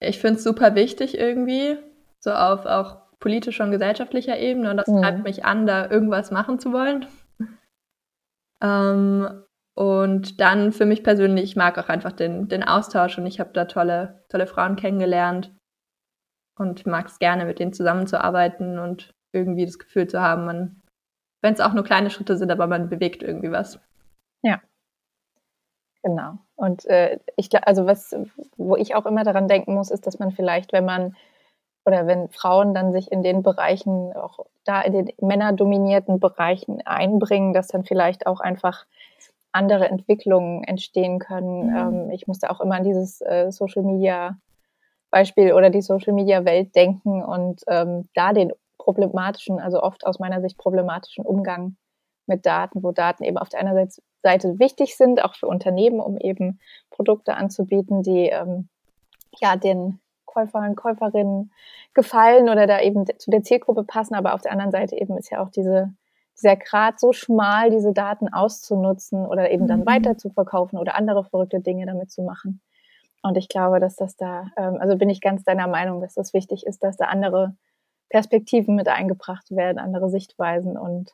ich 0.00 0.18
finde 0.18 0.36
es 0.36 0.44
super 0.44 0.74
wichtig 0.74 1.18
irgendwie, 1.18 1.76
so 2.20 2.30
auf 2.30 2.66
auch 2.66 3.07
politischer 3.20 3.64
und 3.64 3.70
gesellschaftlicher 3.70 4.38
Ebene 4.38 4.70
und 4.70 4.76
das 4.76 4.88
mhm. 4.88 5.02
treibt 5.02 5.24
mich 5.24 5.44
an, 5.44 5.66
da 5.66 5.90
irgendwas 5.90 6.30
machen 6.30 6.58
zu 6.58 6.72
wollen. 6.72 7.06
Ähm, 8.62 9.44
und 9.74 10.40
dann 10.40 10.72
für 10.72 10.86
mich 10.86 11.04
persönlich, 11.04 11.44
ich 11.44 11.56
mag 11.56 11.78
auch 11.78 11.88
einfach 11.88 12.12
den, 12.12 12.48
den 12.48 12.64
Austausch 12.64 13.18
und 13.18 13.26
ich 13.26 13.38
habe 13.38 13.50
da 13.52 13.66
tolle, 13.66 14.24
tolle 14.28 14.46
Frauen 14.46 14.76
kennengelernt 14.76 15.54
und 16.58 16.86
mag 16.86 17.06
es 17.06 17.18
gerne, 17.18 17.44
mit 17.44 17.60
denen 17.60 17.72
zusammenzuarbeiten 17.72 18.78
und 18.78 19.14
irgendwie 19.32 19.64
das 19.64 19.78
Gefühl 19.78 20.08
zu 20.08 20.20
haben, 20.20 20.46
man, 20.46 20.82
wenn 21.42 21.54
es 21.54 21.60
auch 21.60 21.74
nur 21.74 21.84
kleine 21.84 22.10
Schritte 22.10 22.36
sind, 22.36 22.50
aber 22.50 22.66
man 22.66 22.88
bewegt 22.88 23.22
irgendwie 23.22 23.52
was. 23.52 23.78
Ja. 24.42 24.60
Genau. 26.02 26.38
Und 26.56 26.84
äh, 26.86 27.20
ich 27.36 27.50
also 27.66 27.86
was, 27.86 28.16
wo 28.56 28.76
ich 28.76 28.94
auch 28.94 29.06
immer 29.06 29.24
daran 29.24 29.46
denken 29.46 29.74
muss, 29.74 29.90
ist, 29.90 30.06
dass 30.06 30.18
man 30.18 30.32
vielleicht, 30.32 30.72
wenn 30.72 30.84
man 30.84 31.16
oder 31.88 32.06
wenn 32.06 32.28
Frauen 32.28 32.74
dann 32.74 32.92
sich 32.92 33.10
in 33.10 33.22
den 33.22 33.42
Bereichen, 33.42 34.12
auch 34.12 34.44
da 34.64 34.82
in 34.82 34.92
den 34.92 35.10
männerdominierten 35.22 36.20
Bereichen 36.20 36.82
einbringen, 36.86 37.54
dass 37.54 37.68
dann 37.68 37.84
vielleicht 37.84 38.26
auch 38.26 38.40
einfach 38.40 38.84
andere 39.52 39.88
Entwicklungen 39.88 40.62
entstehen 40.64 41.18
können. 41.18 41.70
Mhm. 41.70 41.76
Ähm, 41.76 42.10
ich 42.10 42.26
musste 42.26 42.50
auch 42.50 42.60
immer 42.60 42.74
an 42.74 42.84
dieses 42.84 43.22
äh, 43.22 43.50
Social 43.50 43.84
Media 43.84 44.36
Beispiel 45.10 45.54
oder 45.54 45.70
die 45.70 45.80
Social 45.80 46.12
Media 46.12 46.44
Welt 46.44 46.76
denken 46.76 47.24
und 47.24 47.62
ähm, 47.68 48.06
da 48.14 48.34
den 48.34 48.52
problematischen, 48.76 49.58
also 49.58 49.82
oft 49.82 50.06
aus 50.06 50.18
meiner 50.18 50.42
Sicht 50.42 50.58
problematischen 50.58 51.24
Umgang 51.24 51.76
mit 52.26 52.44
Daten, 52.44 52.82
wo 52.82 52.92
Daten 52.92 53.24
eben 53.24 53.38
auf 53.38 53.48
der 53.48 53.60
einen 53.60 53.88
Seite 54.22 54.58
wichtig 54.58 54.94
sind, 54.94 55.24
auch 55.24 55.36
für 55.36 55.46
Unternehmen, 55.46 56.00
um 56.00 56.18
eben 56.18 56.60
Produkte 56.90 57.34
anzubieten, 57.34 58.02
die 58.02 58.26
ähm, 58.26 58.68
ja 59.40 59.56
den 59.56 60.00
Käufern, 60.28 60.76
Käuferinnen 60.76 61.52
gefallen 61.94 62.48
oder 62.48 62.66
da 62.66 62.80
eben 62.80 63.04
zu 63.18 63.30
der 63.30 63.42
Zielgruppe 63.42 63.84
passen, 63.84 64.14
aber 64.14 64.34
auf 64.34 64.42
der 64.42 64.52
anderen 64.52 64.70
Seite 64.70 64.96
eben 64.96 65.18
ist 65.18 65.30
ja 65.30 65.42
auch 65.42 65.50
diese 65.50 65.92
dieser 66.38 66.56
Grad 66.56 67.00
so 67.00 67.12
schmal, 67.12 67.70
diese 67.70 67.92
Daten 67.92 68.32
auszunutzen 68.32 69.26
oder 69.26 69.50
eben 69.50 69.66
dann 69.66 69.80
mhm. 69.80 69.86
weiter 69.86 70.16
zu 70.16 70.30
verkaufen 70.30 70.78
oder 70.78 70.94
andere 70.94 71.24
verrückte 71.24 71.60
Dinge 71.60 71.86
damit 71.86 72.10
zu 72.10 72.22
machen. 72.22 72.60
Und 73.22 73.36
ich 73.36 73.48
glaube, 73.48 73.80
dass 73.80 73.96
das 73.96 74.16
da, 74.16 74.46
ähm, 74.56 74.76
also 74.78 74.96
bin 74.96 75.10
ich 75.10 75.20
ganz 75.20 75.42
deiner 75.42 75.66
Meinung, 75.66 76.00
dass 76.00 76.14
das 76.14 76.32
wichtig 76.34 76.64
ist, 76.66 76.84
dass 76.84 76.96
da 76.96 77.06
andere 77.06 77.56
Perspektiven 78.08 78.76
mit 78.76 78.88
eingebracht 78.88 79.50
werden, 79.50 79.78
andere 79.78 80.08
Sichtweisen 80.08 80.78
und 80.78 81.12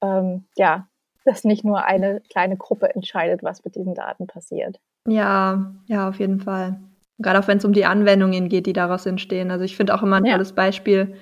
ähm, 0.00 0.46
ja, 0.56 0.86
dass 1.24 1.42
nicht 1.42 1.64
nur 1.64 1.84
eine 1.84 2.20
kleine 2.30 2.56
Gruppe 2.56 2.94
entscheidet, 2.94 3.42
was 3.42 3.64
mit 3.64 3.74
diesen 3.74 3.94
Daten 3.94 4.28
passiert. 4.28 4.78
Ja, 5.08 5.72
ja, 5.86 6.08
auf 6.08 6.20
jeden 6.20 6.40
Fall. 6.40 6.78
Gerade 7.18 7.38
auch 7.38 7.48
wenn 7.48 7.58
es 7.58 7.64
um 7.64 7.72
die 7.72 7.86
Anwendungen 7.86 8.48
geht, 8.48 8.66
die 8.66 8.72
daraus 8.72 9.06
entstehen. 9.06 9.50
Also 9.50 9.64
ich 9.64 9.76
finde 9.76 9.94
auch 9.94 10.02
immer 10.02 10.16
ein 10.16 10.26
ja. 10.26 10.32
tolles 10.32 10.54
Beispiel, 10.54 11.16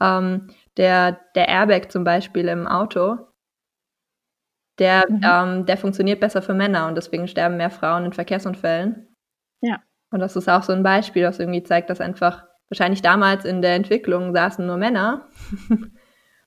ähm, 0.00 0.48
der, 0.76 1.20
der 1.34 1.48
Airbag 1.48 1.90
zum 1.90 2.04
Beispiel 2.04 2.48
im 2.48 2.66
Auto. 2.66 3.16
Der, 4.78 5.06
mhm. 5.08 5.20
ähm, 5.24 5.66
der 5.66 5.76
funktioniert 5.76 6.20
besser 6.20 6.42
für 6.42 6.54
Männer 6.54 6.86
und 6.86 6.94
deswegen 6.96 7.26
sterben 7.26 7.56
mehr 7.56 7.70
Frauen 7.70 8.04
in 8.04 8.12
Verkehrsunfällen. 8.12 9.08
Ja. 9.60 9.82
Und 10.10 10.20
das 10.20 10.36
ist 10.36 10.48
auch 10.48 10.62
so 10.62 10.72
ein 10.72 10.82
Beispiel, 10.82 11.22
das 11.22 11.40
irgendwie 11.40 11.64
zeigt, 11.64 11.90
dass 11.90 12.00
einfach 12.00 12.44
wahrscheinlich 12.68 13.02
damals 13.02 13.44
in 13.44 13.62
der 13.62 13.74
Entwicklung 13.74 14.32
saßen 14.32 14.64
nur 14.64 14.76
Männer 14.76 15.26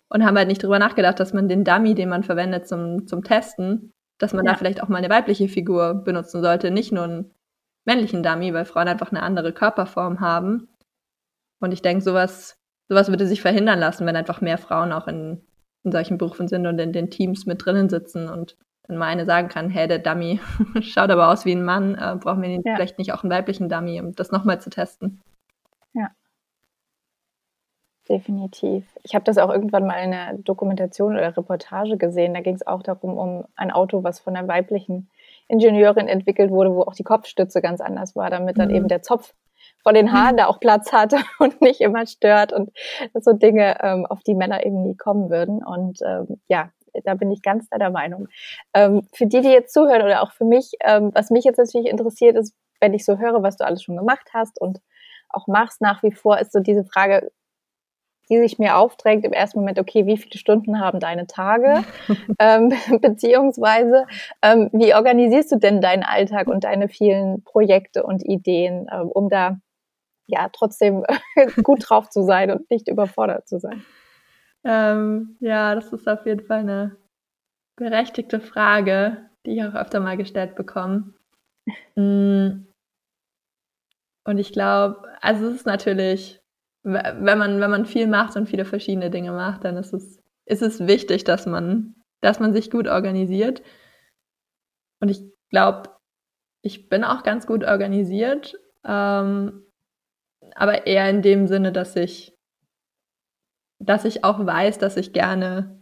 und 0.10 0.26
haben 0.26 0.38
halt 0.38 0.48
nicht 0.48 0.64
drüber 0.64 0.80
nachgedacht, 0.80 1.20
dass 1.20 1.34
man 1.34 1.50
den 1.50 1.64
Dummy, 1.64 1.94
den 1.94 2.10
man 2.10 2.24
verwendet 2.24 2.68
zum, 2.68 3.06
zum 3.08 3.24
Testen, 3.24 3.94
dass 4.18 4.34
man 4.34 4.46
ja. 4.46 4.52
da 4.52 4.58
vielleicht 4.58 4.82
auch 4.82 4.88
mal 4.88 5.00
eine 5.00 5.10
weibliche 5.10 5.50
Figur 5.50 5.96
benutzen 5.96 6.42
sollte, 6.42 6.72
nicht 6.72 6.92
nur 6.92 7.04
einen 7.04 7.36
männlichen 7.86 8.24
Dummy, 8.24 8.54
weil 8.54 8.66
Frauen 8.66 8.88
einfach 8.88 9.12
eine 9.12 9.24
andere 9.24 9.54
Körperform 9.54 10.20
haben. 10.20 10.70
Und 11.60 11.72
ich 11.72 11.82
denke, 11.82 12.04
sowas, 12.04 12.58
sowas 12.88 13.10
würde 13.10 13.28
sich 13.28 13.42
verhindern 13.42 13.80
lassen, 13.80 14.06
wenn 14.06 14.16
einfach 14.16 14.42
mehr 14.42 14.58
Frauen 14.58 14.92
auch 14.92 15.08
in, 15.08 15.46
in 15.84 15.92
solchen 15.92 16.18
Berufen 16.18 16.48
sind 16.48 16.68
und 16.68 16.80
in 16.80 16.94
den 16.94 17.10
Teams 17.10 17.46
mit 17.46 17.64
drinnen 17.66 17.90
sitzen 17.90 18.30
und 18.30 18.58
dann 18.88 18.98
mal 18.98 19.08
eine 19.08 19.26
sagen 19.26 19.48
kann, 19.48 19.70
hey, 19.70 19.88
der 19.88 20.00
Dummy 20.00 20.40
schaut 20.82 21.10
aber 21.10 21.30
aus 21.30 21.46
wie 21.46 21.54
ein 21.54 21.64
Mann, 21.64 21.96
äh, 21.96 22.16
brauchen 22.20 22.42
wir 22.42 22.50
ja. 22.50 22.62
vielleicht 22.76 22.98
nicht 22.98 23.14
auch 23.14 23.24
einen 23.24 23.32
weiblichen 23.32 23.70
Dummy, 23.70 24.00
um 24.02 24.14
das 24.14 24.32
nochmal 24.32 24.60
zu 24.60 24.70
testen. 24.70 25.22
Ja. 25.94 26.10
Definitiv. 28.10 28.86
Ich 29.04 29.14
habe 29.14 29.24
das 29.24 29.38
auch 29.38 29.52
irgendwann 29.52 29.86
mal 29.86 30.04
in 30.04 30.14
einer 30.14 30.38
Dokumentation 30.40 31.14
oder 31.14 31.38
Reportage 31.38 31.98
gesehen. 31.98 32.34
Da 32.34 32.42
ging 32.42 32.56
es 32.56 32.66
auch 32.66 32.82
darum, 32.82 33.18
um 33.18 33.46
ein 33.56 33.72
Auto, 33.72 34.04
was 34.04 34.20
von 34.20 34.36
einer 34.36 34.48
weiblichen 34.48 35.10
Ingenieurin 35.52 36.08
entwickelt 36.08 36.50
wurde, 36.50 36.74
wo 36.74 36.82
auch 36.84 36.96
die 36.96 37.04
Kopfstütze 37.04 37.62
ganz 37.62 37.82
anders 37.82 38.16
war, 38.16 38.30
damit 38.30 38.58
dann 38.58 38.70
mhm. 38.70 38.76
eben 38.76 38.88
der 38.88 39.02
Zopf 39.02 39.34
von 39.84 39.94
den 39.94 40.14
Haaren 40.14 40.38
da 40.38 40.48
auch 40.48 40.60
Platz 40.60 40.92
hatte 40.94 41.18
und 41.40 41.62
nicht 41.62 41.82
immer 41.82 42.06
stört 42.06 42.54
und 42.54 42.72
so 43.20 43.34
Dinge, 43.34 43.78
ähm, 43.82 44.06
auf 44.06 44.22
die 44.24 44.36
Männer 44.36 44.66
eben 44.66 44.84
nie 44.84 44.96
kommen 44.96 45.30
würden. 45.30 45.64
Und 45.64 46.00
ähm, 46.06 46.40
ja, 46.48 46.70
da 47.04 47.16
bin 47.16 47.32
ich 47.32 47.42
ganz 47.42 47.70
deiner 47.70 47.90
Meinung. 47.90 48.28
Ähm, 48.74 49.08
für 49.14 49.28
die, 49.28 49.42
die 49.42 49.50
jetzt 49.50 49.74
zuhören 49.74 50.02
oder 50.02 50.24
auch 50.24 50.32
für 50.32 50.46
mich, 50.46 50.72
ähm, 50.82 51.12
was 51.14 51.30
mich 51.30 51.44
jetzt 51.44 51.58
natürlich 51.58 51.90
interessiert 51.90 52.36
ist, 52.36 52.56
wenn 52.80 52.94
ich 52.94 53.06
so 53.06 53.18
höre, 53.18 53.44
was 53.44 53.58
du 53.58 53.66
alles 53.66 53.84
schon 53.84 53.98
gemacht 53.98 54.30
hast 54.34 54.60
und 54.60 54.80
auch 55.30 55.48
machst 55.48 55.82
nach 55.82 56.04
wie 56.04 56.12
vor, 56.12 56.40
ist 56.40 56.52
so 56.52 56.60
diese 56.60 56.84
Frage, 56.84 57.32
die 58.30 58.40
sich 58.40 58.60
mir 58.60 58.78
aufdrängt 58.78 59.26
im 59.26 59.34
ersten 59.34 59.60
Moment, 59.60 59.80
okay, 59.80 60.06
wie 60.06 60.18
viele 60.18 60.38
Stunden 60.38 60.80
haben 60.80 61.00
deine 61.00 61.28
Tage? 61.28 61.84
ähm, 62.40 62.72
beziehungsweise, 63.02 64.06
ähm, 64.42 64.70
wie 64.72 64.94
organisierst 64.94 65.52
du 65.52 65.58
denn 65.58 65.82
deinen 65.82 66.04
Alltag 66.04 66.48
und 66.48 66.64
deine 66.64 66.88
vielen 66.88 67.44
Projekte 67.44 68.04
und 68.04 68.24
Ideen, 68.24 68.88
ähm, 68.92 69.10
um 69.10 69.30
da 69.30 69.60
ja 70.28 70.50
trotzdem 70.54 71.06
gut 71.64 71.90
drauf 71.90 72.10
zu 72.10 72.24
sein 72.24 72.52
und 72.52 72.70
nicht 72.70 72.88
überfordert 72.88 73.48
zu 73.48 73.60
sein? 73.60 73.84
Ähm, 74.64 75.38
ja, 75.40 75.76
das 75.76 75.92
ist 75.92 76.08
auf 76.08 76.26
jeden 76.26 76.46
Fall 76.46 76.60
eine 76.60 76.98
berechtigte 77.76 78.40
Frage, 78.40 79.30
die 79.46 79.56
ich 79.56 79.64
auch 79.64 79.74
öfter 79.74 80.00
mal 80.00 80.18
gestellt 80.18 80.56
bekomme. 80.56 81.14
Mm. 81.96 82.68
Und 84.24 84.38
ich 84.38 84.54
glaube, 84.54 85.08
also 85.20 85.48
es 85.48 85.56
ist 85.56 85.66
natürlich 85.66 86.41
wenn 86.84 87.38
man, 87.38 87.60
wenn 87.60 87.72
man 87.72 87.86
viel 87.86 88.08
macht 88.08 88.36
und 88.36 88.50
viele 88.50 88.66
verschiedene 88.66 89.10
Dinge 89.10 89.32
macht, 89.32 89.64
dann 89.64 89.78
ist 89.78 89.94
es, 89.94 90.20
ist 90.46 90.62
es 90.62 90.88
wichtig, 90.88 91.24
dass 91.24 91.46
man, 91.46 91.96
dass 92.22 92.40
man 92.40 92.54
sich 92.54 92.72
gut 92.72 92.88
organisiert. 92.88 93.62
Und 95.00 95.10
ich 95.10 95.22
glaube, 95.50 95.90
ich 96.64 96.90
bin 96.90 97.04
auch 97.04 97.24
ganz 97.24 97.46
gut 97.46 97.64
organisiert, 97.64 98.56
ähm, 98.86 99.66
aber 100.56 100.88
eher 100.88 101.10
in 101.10 101.22
dem 101.22 101.48
Sinne, 101.48 101.72
dass 101.72 101.96
ich, 101.96 102.36
dass 103.80 104.06
ich 104.06 104.24
auch 104.24 104.46
weiß, 104.46 104.78
dass 104.78 104.98
ich 104.98 105.14
gerne, 105.14 105.82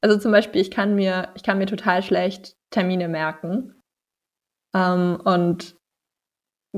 also 0.00 0.18
zum 0.18 0.32
Beispiel, 0.32 0.60
ich 0.60 0.70
kann 0.70 0.94
mir, 0.94 1.30
ich 1.34 1.42
kann 1.42 1.58
mir 1.58 1.66
total 1.66 2.02
schlecht 2.02 2.56
Termine 2.70 3.08
merken. 3.08 3.80
Ähm, 4.74 5.20
und 5.24 5.76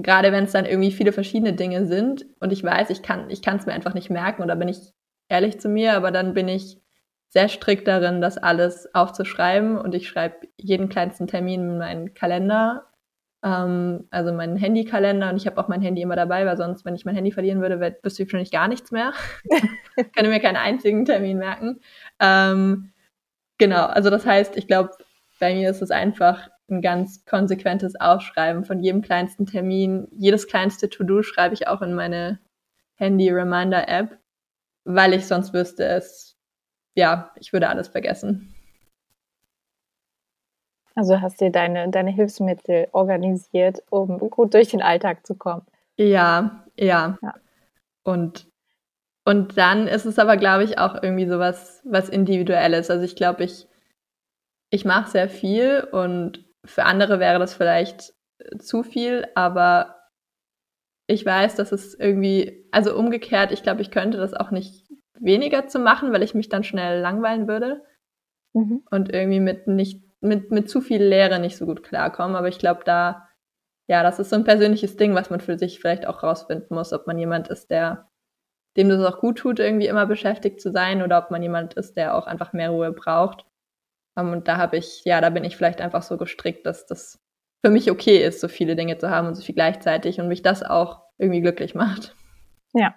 gerade 0.03 0.33
wenn 0.33 0.45
es 0.45 0.53
dann 0.53 0.65
irgendwie 0.65 0.93
viele 0.93 1.13
verschiedene 1.13 1.53
Dinge 1.53 1.87
sind 1.87 2.27
und 2.41 2.53
ich 2.53 2.63
weiß, 2.63 2.91
ich 2.91 3.03
kann 3.03 3.31
ich 3.31 3.47
es 3.47 3.67
mir 3.67 3.73
einfach 3.73 3.95
nicht 3.95 4.11
merken 4.11 4.43
oder 4.43 4.57
bin 4.57 4.69
ich 4.69 4.93
ehrlich 5.29 5.61
zu 5.61 5.69
mir, 5.69 5.95
aber 5.95 6.11
dann 6.11 6.35
bin 6.35 6.49
ich 6.49 6.81
sehr 7.29 7.49
strikt 7.49 7.87
darin, 7.87 8.21
das 8.21 8.39
alles 8.39 8.95
aufzuschreiben 8.95 9.77
und 9.77 9.95
ich 9.95 10.09
schreibe 10.09 10.49
jeden 10.57 10.89
kleinsten 10.89 11.27
Termin 11.27 11.69
in 11.69 11.79
meinen 11.79 12.15
Kalender, 12.15 12.87
ähm, 13.43 14.09
also 14.11 14.33
meinen 14.33 14.57
Handykalender 14.57 15.31
und 15.31 15.37
ich 15.37 15.47
habe 15.47 15.59
auch 15.59 15.69
mein 15.69 15.83
Handy 15.83 16.01
immer 16.01 16.17
dabei, 16.17 16.47
weil 16.47 16.57
sonst, 16.57 16.85
wenn 16.85 16.95
ich 16.95 17.05
mein 17.05 17.15
Handy 17.15 17.31
verlieren 17.33 17.61
würde, 17.61 17.81
wüsste 18.03 18.23
ich 18.23 18.29
wahrscheinlich 18.29 18.51
gar 18.51 18.69
nichts 18.69 18.91
mehr. 18.93 19.13
Könnte 19.97 20.31
mir 20.31 20.41
keinen 20.41 20.57
einzigen 20.57 21.05
Termin 21.05 21.39
merken. 21.39 21.81
Ähm, 22.19 22.93
genau, 23.59 23.85
also 23.85 24.11
das 24.11 24.25
heißt, 24.25 24.57
ich 24.57 24.67
glaube, 24.67 24.91
bei 25.39 25.55
mir 25.55 25.71
ist 25.71 25.83
es 25.83 25.91
einfach 25.91 26.49
ein 26.71 26.83
ganz 26.83 27.25
konsequentes 27.25 27.99
Aufschreiben 27.99 28.65
von 28.65 28.83
jedem 28.83 29.03
kleinsten 29.03 29.47
Termin. 29.47 30.09
Jedes 30.13 30.47
kleinste 30.47 30.91
To-Do 30.91 31.23
schreibe 31.23 31.55
ich 31.55 31.67
auch 31.69 31.83
in 31.83 31.95
meine 31.95 32.39
Handy-Reminder-App, 32.97 34.19
weil 34.85 35.15
ich 35.15 35.27
sonst 35.27 35.53
wüsste 35.53 35.85
es, 35.85 36.37
ja, 36.95 37.31
ich 37.37 37.53
würde 37.53 37.69
alles 37.69 37.89
vergessen. 37.89 38.55
Also 40.95 41.21
hast 41.21 41.41
du 41.41 41.51
deine, 41.51 41.89
deine 41.91 42.11
Hilfsmittel 42.11 42.89
organisiert, 42.91 43.83
um 43.89 44.19
gut 44.19 44.53
durch 44.55 44.71
den 44.71 44.83
Alltag 44.83 45.25
zu 45.25 45.37
kommen. 45.37 45.65
Ja, 45.97 46.65
ja. 46.77 47.19
ja. 47.23 47.35
Und, 48.03 48.49
und 49.25 49.57
dann 49.57 49.87
ist 49.87 50.07
es 50.07 50.19
aber, 50.19 50.37
glaube 50.37 50.65
ich, 50.65 50.79
auch 50.79 51.01
irgendwie 51.01 51.29
so 51.29 51.39
was, 51.39 51.83
was 51.85 52.09
Individuelles. 52.09 52.91
Also 52.91 53.05
ich 53.05 53.15
glaube, 53.15 53.45
ich, 53.45 53.69
ich 54.71 54.85
mache 54.85 55.11
sehr 55.11 55.29
viel 55.29 55.87
und 55.93 56.48
für 56.65 56.85
andere 56.85 57.21
wäre 57.21 57.39
das 57.39 57.55
vielleicht 57.55 58.15
äh, 58.39 58.59
zu 58.59 58.83
viel, 58.83 59.27
aber 59.35 59.99
ich 61.07 61.25
weiß, 61.25 61.57
dass 61.57 61.73
es 61.73 61.95
irgendwie, 61.95 62.69
also 62.71 62.95
umgekehrt, 62.95 63.51
ich 63.51 63.63
glaube, 63.63 63.81
ich 63.81 63.91
könnte 63.91 64.19
das 64.19 64.35
auch 64.35 64.51
nicht 64.51 64.89
weniger 65.19 65.67
zu 65.67 65.79
machen, 65.79 66.13
weil 66.13 66.23
ich 66.23 66.35
mich 66.35 66.49
dann 66.49 66.65
schnell 66.65 67.01
langweilen 67.01 67.49
würde 67.49 67.83
mhm. 68.53 68.83
und 68.91 69.13
irgendwie 69.13 69.41
mit 69.41 69.67
nicht, 69.67 70.03
mit, 70.21 70.51
mit 70.51 70.69
zu 70.69 70.81
viel 70.81 71.03
Leere 71.03 71.39
nicht 71.39 71.57
so 71.57 71.65
gut 71.67 71.83
klarkommen. 71.83 72.37
Aber 72.37 72.49
ich 72.49 72.59
glaube, 72.59 72.83
da, 72.85 73.29
ja, 73.89 74.03
das 74.03 74.19
ist 74.19 74.31
so 74.31 74.37
ein 74.37 74.45
persönliches 74.45 74.97
Ding, 74.97 75.15
was 75.15 75.31
man 75.31 75.41
für 75.41 75.59
sich 75.59 75.81
vielleicht 75.81 76.07
auch 76.07 76.23
rausfinden 76.23 76.77
muss, 76.77 76.93
ob 76.93 77.07
man 77.07 77.19
jemand 77.19 77.49
ist, 77.49 77.71
der, 77.71 78.11
dem 78.77 78.91
das 78.91 79.03
auch 79.03 79.21
gut 79.21 79.39
tut, 79.39 79.61
irgendwie 79.61 79.87
immer 79.87 80.07
beschäftigt 80.07 80.61
zu 80.61 80.71
sein 80.71 81.03
oder 81.03 81.19
ob 81.19 81.31
man 81.31 81.43
jemand 81.43 81.75
ist, 81.75 81.97
der 81.97 82.15
auch 82.15 82.27
einfach 82.27 82.53
mehr 82.53 82.71
Ruhe 82.71 82.93
braucht. 82.93 83.47
Ähm, 84.19 84.33
und 84.33 84.49
da 84.49 84.57
habe 84.57 84.77
ich, 84.77 85.05
ja, 85.05 85.21
da 85.21 85.31
bin 85.31 85.45
ich 85.45 85.57
vielleicht 85.57 85.81
einfach 85.81 86.03
so 86.03 86.17
gestrickt, 86.17 86.67
dass 86.67 86.87
das 86.87 87.21
für 87.65 87.71
mich 87.71 87.91
okay 87.91 88.19
ist, 88.19 88.41
so 88.41 88.49
viele 88.49 88.77
Dinge 88.77 88.99
zu 88.99 89.11
haben 89.11 89.29
und 89.29 89.35
so 89.35 89.43
viel 89.43 89.55
gleichzeitig 89.55 90.21
und 90.21 90.29
mich 90.29 90.43
das 90.43 90.63
auch 90.63 91.03
irgendwie 91.19 91.41
glücklich 91.41 91.75
macht. 91.75 92.15
Ja. 92.73 92.95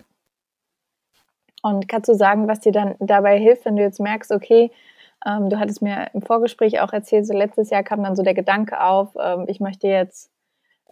Und 1.64 1.88
kannst 1.88 2.10
du 2.10 2.14
sagen, 2.14 2.48
was 2.48 2.60
dir 2.60 2.72
dann 2.72 2.96
dabei 3.00 3.38
hilft, 3.40 3.66
wenn 3.66 3.76
du 3.76 3.84
jetzt 3.84 4.00
merkst, 4.00 4.32
okay, 4.32 4.72
ähm, 5.26 5.50
du 5.50 5.60
hattest 5.60 5.82
mir 5.82 6.08
im 6.14 6.22
Vorgespräch 6.22 6.80
auch 6.82 6.94
erzählt, 6.94 7.28
so 7.28 7.34
letztes 7.34 7.70
Jahr 7.70 7.84
kam 7.84 8.04
dann 8.04 8.16
so 8.16 8.24
der 8.24 8.34
Gedanke 8.34 8.82
auf, 8.82 9.16
ähm, 9.20 9.46
ich 9.48 9.60
möchte 9.60 9.88
jetzt 9.88 10.32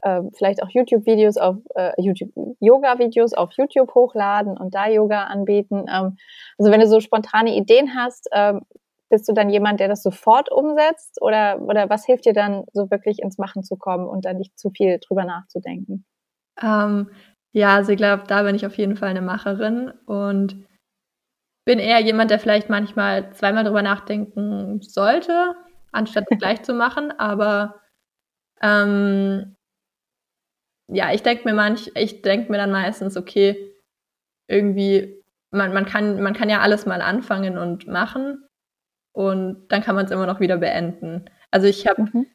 äh, 0.01 0.21
vielleicht 0.33 0.61
auch 0.61 0.69
YouTube-Videos 0.69 1.37
auf 1.37 1.57
äh, 1.75 1.91
YouTube, 1.97 2.31
Yoga-Videos 2.59 3.33
auf 3.33 3.51
YouTube 3.53 3.93
hochladen 3.95 4.57
und 4.57 4.75
da 4.75 4.87
Yoga 4.87 5.25
anbieten. 5.25 5.85
Ähm, 5.91 6.17
also 6.57 6.71
wenn 6.71 6.79
du 6.79 6.87
so 6.87 6.99
spontane 6.99 7.55
Ideen 7.55 7.95
hast, 7.95 8.29
ähm, 8.31 8.61
bist 9.09 9.27
du 9.27 9.33
dann 9.33 9.49
jemand, 9.49 9.79
der 9.79 9.87
das 9.87 10.03
sofort 10.03 10.51
umsetzt 10.51 11.21
oder, 11.21 11.59
oder 11.61 11.89
was 11.89 12.05
hilft 12.05 12.25
dir 12.25 12.33
dann, 12.33 12.63
so 12.73 12.89
wirklich 12.91 13.19
ins 13.19 13.37
Machen 13.37 13.63
zu 13.63 13.75
kommen 13.75 14.07
und 14.07 14.25
dann 14.25 14.37
nicht 14.37 14.57
zu 14.57 14.69
viel 14.69 14.99
drüber 14.99 15.25
nachzudenken? 15.25 16.05
Ähm, 16.61 17.09
ja, 17.51 17.75
also 17.75 17.91
ich 17.91 17.97
glaube, 17.97 18.23
da 18.27 18.43
bin 18.43 18.55
ich 18.55 18.65
auf 18.65 18.77
jeden 18.77 18.95
Fall 18.95 19.09
eine 19.09 19.21
Macherin 19.21 19.91
und 20.05 20.65
bin 21.65 21.79
eher 21.79 21.99
jemand, 21.99 22.31
der 22.31 22.39
vielleicht 22.39 22.69
manchmal 22.69 23.33
zweimal 23.33 23.63
drüber 23.63 23.81
nachdenken 23.81 24.81
sollte, 24.81 25.55
anstatt 25.91 26.25
es 26.29 26.37
gleich 26.37 26.61
zu 26.63 26.73
machen. 26.73 27.11
Aber 27.17 27.81
ähm, 28.61 29.55
ja, 30.87 31.13
ich 31.13 31.23
denke 31.23 31.47
mir 31.47 31.53
manch, 31.53 31.91
ich 31.95 32.21
denke 32.21 32.51
mir 32.51 32.57
dann 32.57 32.71
meistens, 32.71 33.17
okay, 33.17 33.73
irgendwie, 34.47 35.23
man, 35.51 35.73
man, 35.73 35.85
kann, 35.85 36.21
man 36.21 36.33
kann 36.33 36.49
ja 36.49 36.59
alles 36.59 36.85
mal 36.85 37.01
anfangen 37.01 37.57
und 37.57 37.87
machen 37.87 38.48
und 39.11 39.67
dann 39.69 39.81
kann 39.81 39.95
man 39.95 40.05
es 40.05 40.11
immer 40.11 40.25
noch 40.25 40.39
wieder 40.39 40.57
beenden. 40.57 41.25
Also 41.51 41.67
ich 41.67 41.87
habe, 41.87 42.03
mhm. 42.03 42.27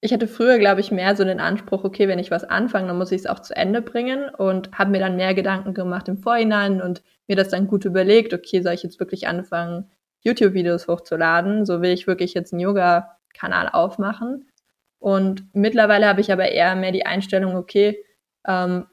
ich 0.00 0.12
hatte 0.12 0.28
früher, 0.28 0.58
glaube 0.58 0.80
ich, 0.80 0.90
mehr 0.90 1.14
so 1.16 1.24
den 1.24 1.40
Anspruch, 1.40 1.84
okay, 1.84 2.08
wenn 2.08 2.18
ich 2.18 2.30
was 2.30 2.44
anfange, 2.44 2.88
dann 2.88 2.98
muss 2.98 3.12
ich 3.12 3.20
es 3.20 3.26
auch 3.26 3.40
zu 3.40 3.54
Ende 3.56 3.82
bringen 3.82 4.28
und 4.28 4.72
habe 4.72 4.90
mir 4.90 5.00
dann 5.00 5.16
mehr 5.16 5.34
Gedanken 5.34 5.74
gemacht 5.74 6.08
im 6.08 6.18
Vorhinein 6.18 6.80
und 6.80 7.02
mir 7.26 7.36
das 7.36 7.48
dann 7.48 7.66
gut 7.66 7.84
überlegt, 7.84 8.34
okay, 8.34 8.62
soll 8.62 8.74
ich 8.74 8.82
jetzt 8.82 9.00
wirklich 9.00 9.28
anfangen, 9.28 9.90
YouTube-Videos 10.22 10.88
hochzuladen? 10.88 11.64
So 11.64 11.82
will 11.82 11.90
ich 11.90 12.06
wirklich 12.06 12.34
jetzt 12.34 12.52
einen 12.52 12.60
Yoga-Kanal 12.60 13.68
aufmachen. 13.68 14.50
Und 14.98 15.44
mittlerweile 15.54 16.06
habe 16.06 16.20
ich 16.20 16.32
aber 16.32 16.50
eher 16.50 16.76
mehr 16.76 16.92
die 16.92 17.06
Einstellung, 17.06 17.56
okay, 17.56 18.04
ähm, 18.46 18.86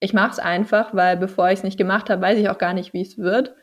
ich 0.00 0.12
mache 0.12 0.32
es 0.32 0.38
einfach, 0.40 0.94
weil 0.94 1.16
bevor 1.16 1.48
ich 1.50 1.58
es 1.58 1.62
nicht 1.62 1.78
gemacht 1.78 2.10
habe, 2.10 2.20
weiß 2.20 2.38
ich 2.38 2.48
auch 2.48 2.58
gar 2.58 2.74
nicht, 2.74 2.92
wie 2.92 3.02
es 3.02 3.18
wird. 3.18 3.54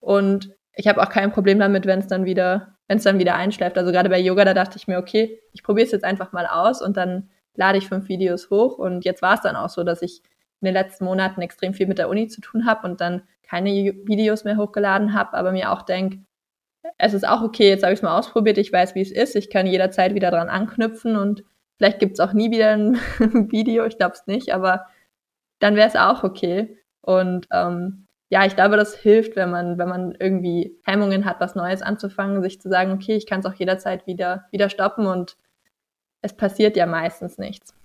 Und 0.00 0.50
ich 0.76 0.88
habe 0.88 1.02
auch 1.02 1.08
kein 1.08 1.32
Problem 1.32 1.58
damit, 1.58 1.86
wenn 1.86 2.00
es 2.00 2.06
dann 2.06 2.24
wieder, 2.24 2.76
wenn 2.88 2.98
es 2.98 3.04
dann 3.04 3.18
wieder 3.18 3.34
einschläft. 3.36 3.78
Also 3.78 3.92
gerade 3.92 4.08
bei 4.08 4.18
Yoga, 4.18 4.44
da 4.44 4.54
dachte 4.54 4.76
ich 4.76 4.88
mir, 4.88 4.98
okay, 4.98 5.40
ich 5.52 5.62
probiere 5.62 5.86
es 5.86 5.92
jetzt 5.92 6.04
einfach 6.04 6.32
mal 6.32 6.46
aus 6.46 6.82
und 6.82 6.96
dann 6.96 7.30
lade 7.54 7.78
ich 7.78 7.88
fünf 7.88 8.08
Videos 8.08 8.50
hoch. 8.50 8.78
Und 8.78 9.04
jetzt 9.04 9.22
war 9.22 9.34
es 9.34 9.40
dann 9.40 9.56
auch 9.56 9.68
so, 9.68 9.84
dass 9.84 10.02
ich 10.02 10.22
in 10.60 10.66
den 10.66 10.74
letzten 10.74 11.04
Monaten 11.04 11.42
extrem 11.42 11.74
viel 11.74 11.86
mit 11.86 11.98
der 11.98 12.08
Uni 12.08 12.28
zu 12.28 12.40
tun 12.40 12.66
habe 12.66 12.86
und 12.86 13.00
dann 13.00 13.22
keine 13.42 13.70
Videos 13.70 14.44
mehr 14.44 14.56
hochgeladen 14.56 15.12
habe, 15.14 15.34
aber 15.34 15.52
mir 15.52 15.70
auch 15.70 15.82
denke, 15.82 16.24
es 16.98 17.14
ist 17.14 17.26
auch 17.26 17.42
okay, 17.42 17.68
jetzt 17.68 17.82
habe 17.82 17.92
ich 17.92 17.98
es 17.98 18.02
mal 18.02 18.18
ausprobiert, 18.18 18.58
ich 18.58 18.72
weiß, 18.72 18.94
wie 18.94 19.02
es 19.02 19.12
ist, 19.12 19.36
ich 19.36 19.50
kann 19.50 19.66
jederzeit 19.66 20.14
wieder 20.14 20.30
dran 20.30 20.48
anknüpfen 20.48 21.16
und 21.16 21.44
vielleicht 21.76 21.98
gibt 21.98 22.14
es 22.14 22.20
auch 22.20 22.32
nie 22.32 22.50
wieder 22.50 22.70
ein 22.70 22.94
Video, 23.50 23.84
ich 23.84 23.98
glaube 23.98 24.14
es 24.14 24.26
nicht, 24.26 24.54
aber 24.54 24.86
dann 25.58 25.76
wäre 25.76 25.88
es 25.88 25.96
auch 25.96 26.24
okay. 26.24 26.78
Und 27.00 27.46
ähm, 27.52 28.06
ja, 28.34 28.44
ich 28.44 28.56
glaube, 28.56 28.76
das 28.76 28.96
hilft, 28.96 29.36
wenn 29.36 29.52
man, 29.52 29.78
wenn 29.78 29.88
man 29.88 30.16
irgendwie 30.18 30.76
Hemmungen 30.84 31.24
hat, 31.24 31.38
was 31.38 31.54
Neues 31.54 31.82
anzufangen, 31.82 32.42
sich 32.42 32.60
zu 32.60 32.68
sagen, 32.68 32.90
okay, 32.90 33.14
ich 33.14 33.28
kann 33.28 33.38
es 33.38 33.46
auch 33.46 33.54
jederzeit 33.54 34.08
wieder, 34.08 34.46
wieder 34.50 34.68
stoppen 34.70 35.06
und 35.06 35.36
es 36.20 36.36
passiert 36.36 36.76
ja 36.76 36.86
meistens 36.86 37.38
nichts. 37.38 37.76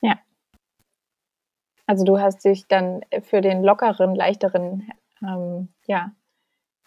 Ja. 0.00 0.20
Also 1.86 2.04
du 2.04 2.20
hast 2.20 2.44
dich 2.44 2.68
dann 2.68 3.00
für 3.22 3.40
den 3.40 3.64
lockeren, 3.64 4.14
leichteren 4.14 4.88
ähm, 5.26 5.70
ja, 5.88 6.12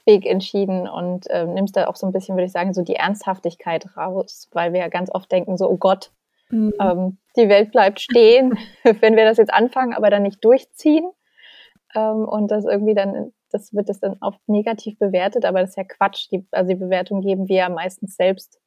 Weg 0.06 0.26
entschieden 0.26 0.88
und 0.88 1.30
äh, 1.30 1.46
nimmst 1.46 1.76
da 1.76 1.88
auch 1.88 1.98
so 1.98 2.08
ein 2.08 2.14
bisschen, 2.14 2.38
würde 2.38 2.46
ich 2.46 2.54
sagen, 2.54 2.74
so 2.74 2.84
die 2.84 2.96
Ernsthaftigkeit 2.96 3.98
raus, 3.98 4.48
weil 4.54 4.72
wir 4.72 4.80
ja 4.80 4.88
ganz 4.88 5.10
oft 5.14 5.30
denken, 5.30 5.58
so, 5.58 5.70
oh 5.70 5.78
Gott, 5.78 6.14
mhm. 6.50 6.74
ähm, 6.80 7.18
die 7.36 7.50
Welt 7.50 7.74
bleibt 7.74 8.00
stehen, 8.00 8.58
wenn 9.02 9.18
wir 9.18 9.26
das 9.26 9.36
jetzt 9.36 9.54
anfangen, 9.54 9.94
aber 9.94 10.10
dann 10.10 10.24
nicht 10.24 10.42
durchziehen 10.46 11.12
ähm, 11.96 12.26
und 12.28 12.50
das 12.50 12.66
irgendwie 12.66 12.94
dann, 12.94 13.34
das 13.52 13.74
wird 13.74 13.90
das 13.90 14.00
dann 14.00 14.18
oft 14.22 14.40
negativ 14.48 14.98
bewertet, 15.00 15.46
aber 15.46 15.62
das 15.62 15.72
ist 15.72 15.78
ja 15.78 15.84
Quatsch. 15.84 16.30
Die, 16.32 16.46
also 16.52 16.70
die 16.70 16.80
Bewertung 16.80 17.22
geben 17.22 17.48
wir 17.48 17.58
ja 17.58 17.70
meistens 17.70 18.16
selbst. 18.16 18.60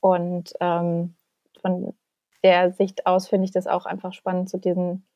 Und 0.00 0.52
ähm, 0.60 1.14
von 1.60 1.94
der 2.42 2.72
Sicht 2.72 3.06
aus 3.06 3.28
finde 3.28 3.46
ich 3.46 3.52
das 3.52 3.66
auch 3.66 3.86
einfach 3.86 4.12
spannend, 4.12 4.48
zu 4.48 4.56
so 4.56 4.60
diesen 4.60 5.06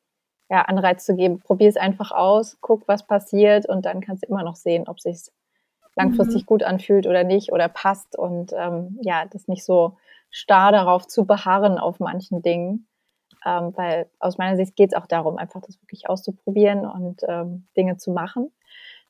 ja, 0.49 0.61
Anreiz 0.63 1.05
zu 1.05 1.15
geben. 1.15 1.39
Probier 1.39 1.69
es 1.69 1.77
einfach 1.77 2.11
aus, 2.11 2.57
guck, 2.61 2.87
was 2.87 3.07
passiert 3.07 3.67
und 3.67 3.85
dann 3.85 4.01
kannst 4.01 4.23
du 4.23 4.27
immer 4.27 4.43
noch 4.43 4.55
sehen, 4.55 4.87
ob 4.87 4.99
sich 4.99 5.29
langfristig 5.95 6.43
mhm. 6.43 6.47
gut 6.47 6.63
anfühlt 6.63 7.07
oder 7.07 7.23
nicht 7.23 7.51
oder 7.51 7.69
passt 7.69 8.17
und 8.17 8.51
ähm, 8.53 8.99
ja, 9.01 9.25
das 9.25 9.47
nicht 9.47 9.63
so 9.63 9.97
starr 10.29 10.71
darauf 10.71 11.07
zu 11.07 11.25
beharren 11.25 11.77
auf 11.77 11.99
manchen 11.99 12.41
Dingen, 12.41 12.87
ähm, 13.45 13.73
weil 13.75 14.09
aus 14.19 14.37
meiner 14.37 14.55
Sicht 14.55 14.75
geht 14.75 14.93
es 14.93 14.97
auch 14.97 15.07
darum, 15.07 15.37
einfach 15.37 15.61
das 15.61 15.81
wirklich 15.81 16.09
auszuprobieren 16.09 16.85
und 16.85 17.21
ähm, 17.27 17.67
Dinge 17.75 17.97
zu 17.97 18.11
machen. 18.11 18.51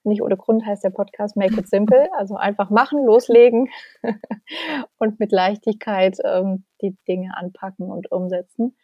Nicht 0.06 0.22
ohne 0.22 0.36
Grund 0.36 0.66
heißt 0.66 0.84
der 0.84 0.90
Podcast 0.90 1.38
Make 1.38 1.60
It 1.60 1.70
Simple, 1.70 2.10
also 2.18 2.36
einfach 2.36 2.70
machen, 2.70 3.06
loslegen 3.06 3.70
und 4.98 5.20
mit 5.20 5.32
Leichtigkeit 5.32 6.18
ähm, 6.24 6.66
die 6.82 6.98
Dinge 7.08 7.36
anpacken 7.38 7.90
und 7.90 8.12
umsetzen. 8.12 8.76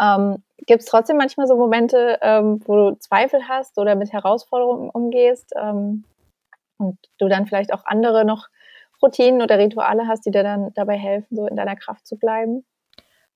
Ähm, 0.00 0.42
Gibt 0.66 0.82
es 0.82 0.88
trotzdem 0.88 1.16
manchmal 1.16 1.46
so 1.46 1.56
Momente, 1.56 2.18
ähm, 2.22 2.60
wo 2.64 2.74
du 2.76 2.98
Zweifel 2.98 3.48
hast 3.48 3.78
oder 3.78 3.94
mit 3.94 4.12
Herausforderungen 4.12 4.90
umgehst 4.90 5.52
ähm, 5.56 6.04
und 6.78 6.98
du 7.18 7.28
dann 7.28 7.46
vielleicht 7.46 7.72
auch 7.72 7.84
andere 7.84 8.24
noch 8.24 8.48
Routinen 9.00 9.42
oder 9.42 9.58
Rituale 9.58 10.08
hast, 10.08 10.26
die 10.26 10.30
dir 10.30 10.42
dann 10.42 10.72
dabei 10.74 10.96
helfen, 10.96 11.36
so 11.36 11.46
in 11.46 11.56
deiner 11.56 11.76
Kraft 11.76 12.06
zu 12.06 12.16
bleiben? 12.16 12.64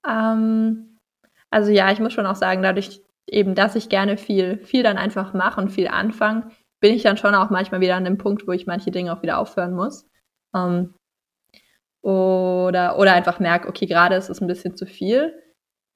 Ähm, 0.07 0.98
also 1.51 1.71
ja, 1.71 1.91
ich 1.91 1.99
muss 1.99 2.13
schon 2.13 2.25
auch 2.25 2.35
sagen, 2.35 2.61
dadurch 2.61 3.01
eben, 3.27 3.55
dass 3.55 3.75
ich 3.75 3.89
gerne 3.89 4.17
viel, 4.17 4.59
viel 4.59 4.83
dann 4.83 4.97
einfach 4.97 5.33
mache 5.33 5.61
und 5.61 5.69
viel 5.69 5.87
anfange, 5.87 6.49
bin 6.79 6.93
ich 6.93 7.03
dann 7.03 7.17
schon 7.17 7.35
auch 7.35 7.49
manchmal 7.49 7.81
wieder 7.81 7.95
an 7.95 8.05
dem 8.05 8.17
Punkt, 8.17 8.47
wo 8.47 8.51
ich 8.51 8.67
manche 8.67 8.91
Dinge 8.91 9.13
auch 9.13 9.21
wieder 9.21 9.37
aufhören 9.37 9.73
muss. 9.73 10.07
Ähm, 10.55 10.95
oder, 12.01 12.97
oder 12.97 13.13
einfach 13.13 13.39
merke, 13.39 13.67
okay, 13.67 13.85
gerade 13.85 14.15
ist 14.15 14.29
es 14.29 14.41
ein 14.41 14.47
bisschen 14.47 14.75
zu 14.75 14.85
viel. 14.85 15.33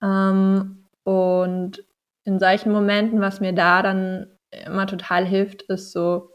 Ähm, 0.01 0.85
und 1.03 1.83
in 2.25 2.39
solchen 2.39 2.71
Momenten, 2.71 3.21
was 3.21 3.39
mir 3.39 3.53
da 3.53 3.81
dann 3.81 4.37
immer 4.65 4.85
total 4.87 5.25
hilft, 5.25 5.63
ist 5.63 5.91
so, 5.91 6.31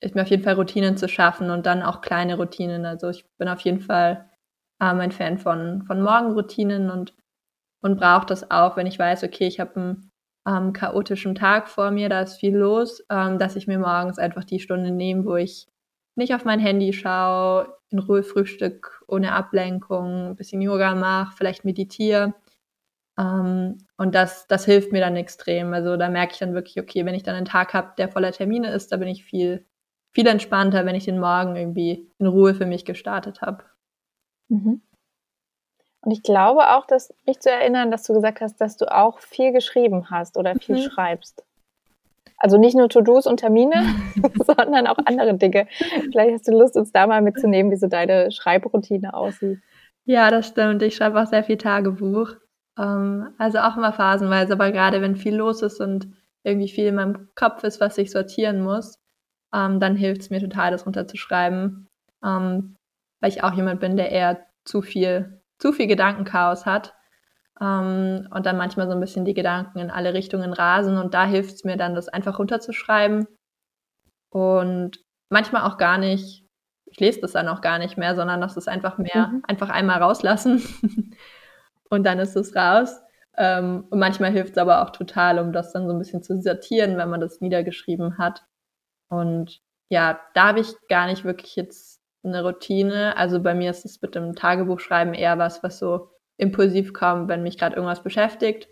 ist 0.00 0.14
mir 0.14 0.22
auf 0.22 0.28
jeden 0.28 0.44
Fall 0.44 0.54
Routinen 0.54 0.96
zu 0.96 1.08
schaffen 1.08 1.50
und 1.50 1.66
dann 1.66 1.82
auch 1.82 2.00
kleine 2.00 2.36
Routinen. 2.36 2.84
Also 2.84 3.08
ich 3.08 3.24
bin 3.38 3.48
auf 3.48 3.60
jeden 3.60 3.80
Fall 3.80 4.30
ähm, 4.80 5.00
ein 5.00 5.12
Fan 5.12 5.38
von, 5.38 5.82
von 5.86 6.02
Morgenroutinen 6.02 6.90
und, 6.90 7.14
und 7.82 7.98
brauche 7.98 8.26
das 8.26 8.50
auch, 8.50 8.76
wenn 8.76 8.86
ich 8.86 8.98
weiß, 8.98 9.24
okay, 9.24 9.46
ich 9.46 9.60
habe 9.60 9.76
einen 9.76 10.10
ähm, 10.46 10.72
chaotischen 10.72 11.34
Tag 11.34 11.68
vor 11.68 11.90
mir, 11.90 12.08
da 12.08 12.20
ist 12.20 12.36
viel 12.36 12.56
los, 12.56 13.04
ähm, 13.10 13.38
dass 13.38 13.56
ich 13.56 13.66
mir 13.66 13.78
morgens 13.78 14.18
einfach 14.18 14.44
die 14.44 14.60
Stunde 14.60 14.90
nehme, 14.90 15.24
wo 15.24 15.36
ich 15.36 15.68
nicht 16.16 16.34
auf 16.34 16.44
mein 16.44 16.60
Handy 16.60 16.92
schaue, 16.92 17.76
in 17.90 17.98
Ruhe 17.98 18.22
Frühstück, 18.22 19.04
ohne 19.06 19.32
Ablenkung, 19.32 20.30
ein 20.30 20.36
bisschen 20.36 20.62
Yoga 20.62 20.94
mache, 20.94 21.36
vielleicht 21.36 21.64
meditiere. 21.64 22.34
Ähm, 23.18 23.78
und 23.96 24.14
das, 24.14 24.46
das 24.46 24.64
hilft 24.64 24.92
mir 24.92 25.00
dann 25.00 25.16
extrem. 25.16 25.72
Also 25.72 25.96
da 25.96 26.08
merke 26.08 26.32
ich 26.32 26.38
dann 26.38 26.54
wirklich, 26.54 26.80
okay, 26.80 27.04
wenn 27.04 27.14
ich 27.14 27.22
dann 27.22 27.36
einen 27.36 27.46
Tag 27.46 27.74
habe, 27.74 27.92
der 27.98 28.08
voller 28.08 28.32
Termine 28.32 28.72
ist, 28.72 28.92
da 28.92 28.96
bin 28.96 29.08
ich 29.08 29.24
viel, 29.24 29.66
viel 30.12 30.26
entspannter, 30.26 30.86
wenn 30.86 30.94
ich 30.94 31.04
den 31.04 31.18
Morgen 31.18 31.56
irgendwie 31.56 32.10
in 32.18 32.26
Ruhe 32.26 32.54
für 32.54 32.66
mich 32.66 32.84
gestartet 32.84 33.42
habe. 33.42 33.64
Mhm. 34.48 34.80
Und 36.06 36.12
ich 36.12 36.22
glaube 36.22 36.70
auch, 36.70 36.86
dass 36.86 37.12
mich 37.26 37.40
zu 37.40 37.50
erinnern, 37.50 37.90
dass 37.90 38.04
du 38.04 38.14
gesagt 38.14 38.40
hast, 38.40 38.60
dass 38.60 38.76
du 38.76 38.86
auch 38.94 39.18
viel 39.18 39.50
geschrieben 39.50 40.08
hast 40.08 40.36
oder 40.36 40.54
viel 40.54 40.76
mhm. 40.76 40.82
schreibst. 40.82 41.44
Also 42.38 42.58
nicht 42.58 42.76
nur 42.76 42.88
To-Dos 42.88 43.26
und 43.26 43.38
Termine, 43.38 43.82
sondern 44.46 44.86
auch 44.86 44.98
andere 45.04 45.34
Dinge. 45.34 45.66
Vielleicht 46.12 46.32
hast 46.32 46.46
du 46.46 46.52
Lust, 46.52 46.76
uns 46.76 46.92
da 46.92 47.08
mal 47.08 47.22
mitzunehmen, 47.22 47.72
wie 47.72 47.76
so 47.76 47.88
deine 47.88 48.30
Schreibroutine 48.30 49.14
aussieht. 49.14 49.58
Ja, 50.04 50.30
das 50.30 50.46
stimmt. 50.46 50.80
Ich 50.82 50.94
schreibe 50.94 51.20
auch 51.20 51.26
sehr 51.26 51.42
viel 51.42 51.56
Tagebuch. 51.56 52.34
Ähm, 52.78 53.34
also 53.36 53.58
auch 53.58 53.76
immer 53.76 53.92
phasenweise, 53.92 54.52
aber 54.52 54.70
gerade 54.70 55.02
wenn 55.02 55.16
viel 55.16 55.34
los 55.34 55.60
ist 55.62 55.80
und 55.80 56.06
irgendwie 56.44 56.68
viel 56.68 56.86
in 56.86 56.94
meinem 56.94 57.30
Kopf 57.34 57.64
ist, 57.64 57.80
was 57.80 57.98
ich 57.98 58.12
sortieren 58.12 58.60
muss, 58.60 59.00
ähm, 59.52 59.80
dann 59.80 59.96
hilft 59.96 60.20
es 60.20 60.30
mir 60.30 60.38
total, 60.38 60.70
das 60.70 60.86
runterzuschreiben. 60.86 61.88
Ähm, 62.24 62.76
weil 63.20 63.30
ich 63.30 63.42
auch 63.42 63.54
jemand 63.54 63.80
bin, 63.80 63.96
der 63.96 64.12
eher 64.12 64.46
zu 64.64 64.82
viel 64.82 65.40
zu 65.58 65.72
viel 65.72 65.86
Gedankenchaos 65.86 66.66
hat 66.66 66.94
ähm, 67.60 68.28
und 68.30 68.46
dann 68.46 68.56
manchmal 68.56 68.86
so 68.86 68.92
ein 68.92 69.00
bisschen 69.00 69.24
die 69.24 69.34
Gedanken 69.34 69.78
in 69.78 69.90
alle 69.90 70.14
Richtungen 70.14 70.52
rasen. 70.52 70.98
Und 70.98 71.14
da 71.14 71.24
hilft 71.24 71.54
es 71.54 71.64
mir 71.64 71.76
dann, 71.76 71.94
das 71.94 72.08
einfach 72.08 72.38
runterzuschreiben 72.38 73.26
und 74.30 74.98
manchmal 75.28 75.62
auch 75.62 75.78
gar 75.78 75.98
nicht. 75.98 76.44
Ich 76.88 77.00
lese 77.00 77.20
das 77.20 77.32
dann 77.32 77.48
auch 77.48 77.60
gar 77.60 77.78
nicht 77.78 77.98
mehr, 77.98 78.14
sondern 78.14 78.40
das 78.40 78.56
ist 78.56 78.68
einfach 78.68 78.96
mehr, 78.98 79.28
mhm. 79.28 79.42
einfach 79.46 79.70
einmal 79.70 80.02
rauslassen 80.02 80.62
und 81.90 82.04
dann 82.04 82.18
ist 82.18 82.36
es 82.36 82.54
raus. 82.54 83.00
Ähm, 83.36 83.84
und 83.90 83.98
manchmal 83.98 84.30
hilft 84.30 84.52
es 84.52 84.58
aber 84.58 84.82
auch 84.82 84.90
total, 84.90 85.38
um 85.38 85.52
das 85.52 85.72
dann 85.72 85.86
so 85.86 85.92
ein 85.92 85.98
bisschen 85.98 86.22
zu 86.22 86.40
sortieren, 86.40 86.96
wenn 86.96 87.10
man 87.10 87.20
das 87.20 87.40
niedergeschrieben 87.40 88.18
hat. 88.18 88.44
Und 89.08 89.60
ja, 89.88 90.20
da 90.34 90.48
habe 90.48 90.60
ich 90.60 90.74
gar 90.88 91.06
nicht 91.06 91.24
wirklich 91.24 91.56
jetzt 91.56 91.95
eine 92.24 92.42
Routine. 92.42 93.16
Also 93.16 93.40
bei 93.42 93.54
mir 93.54 93.70
ist 93.70 93.84
es 93.84 94.00
mit 94.02 94.14
dem 94.14 94.34
Tagebuchschreiben 94.34 95.14
eher 95.14 95.38
was, 95.38 95.62
was 95.62 95.78
so 95.78 96.10
impulsiv 96.36 96.92
kommt, 96.92 97.28
wenn 97.28 97.42
mich 97.42 97.58
gerade 97.58 97.76
irgendwas 97.76 98.02
beschäftigt, 98.02 98.68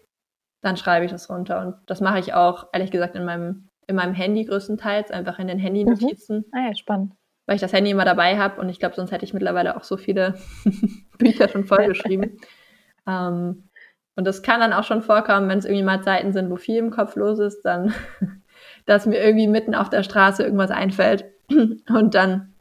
dann 0.62 0.76
schreibe 0.76 1.04
ich 1.04 1.10
das 1.10 1.30
runter. 1.30 1.60
Und 1.60 1.76
das 1.86 2.00
mache 2.00 2.18
ich 2.18 2.34
auch, 2.34 2.68
ehrlich 2.72 2.90
gesagt, 2.90 3.14
in 3.14 3.24
meinem, 3.24 3.68
in 3.86 3.96
meinem 3.96 4.14
Handy 4.14 4.44
größtenteils, 4.44 5.10
einfach 5.10 5.38
in 5.38 5.46
den 5.46 5.58
Handy-Notizen. 5.58 6.38
Mhm. 6.38 6.44
Ah 6.52 6.68
ja, 6.68 6.74
spannend. 6.74 7.12
Weil 7.46 7.56
ich 7.56 7.62
das 7.62 7.72
Handy 7.72 7.90
immer 7.90 8.06
dabei 8.06 8.38
habe 8.38 8.60
und 8.60 8.68
ich 8.68 8.78
glaube, 8.78 8.94
sonst 8.94 9.12
hätte 9.12 9.24
ich 9.24 9.34
mittlerweile 9.34 9.76
auch 9.76 9.84
so 9.84 9.96
viele 9.96 10.34
Bücher 11.18 11.48
schon 11.48 11.64
vollgeschrieben. 11.64 12.38
ähm, 13.06 13.68
und 14.16 14.24
das 14.26 14.42
kann 14.42 14.60
dann 14.60 14.72
auch 14.72 14.84
schon 14.84 15.02
vorkommen, 15.02 15.48
wenn 15.48 15.58
es 15.58 15.64
irgendwie 15.64 15.82
mal 15.82 16.02
Zeiten 16.02 16.32
sind, 16.32 16.50
wo 16.50 16.56
viel 16.56 16.78
im 16.78 16.90
Kopf 16.90 17.16
los 17.16 17.38
ist, 17.38 17.62
dann, 17.62 17.92
dass 18.86 19.06
mir 19.06 19.22
irgendwie 19.22 19.48
mitten 19.48 19.74
auf 19.74 19.90
der 19.90 20.02
Straße 20.02 20.42
irgendwas 20.42 20.70
einfällt 20.70 21.24
und 21.50 22.14
dann 22.14 22.53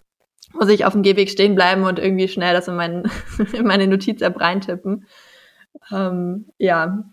muss 0.54 0.70
ich 0.70 0.86
auf 0.86 0.94
dem 0.94 1.04
Gehweg 1.04 1.30
stehen 1.30 1.56
bleiben 1.56 1.84
und 1.84 2.00
irgendwie 2.00 2.28
schnell 2.28 2.54
das 2.54 2.68
in, 2.68 2.76
mein, 2.76 3.10
in 3.54 3.66
meine 3.66 3.88
Notiz-App 3.88 4.39
reintippen. 4.39 5.08
Ähm, 5.92 6.52
ja, 6.58 7.04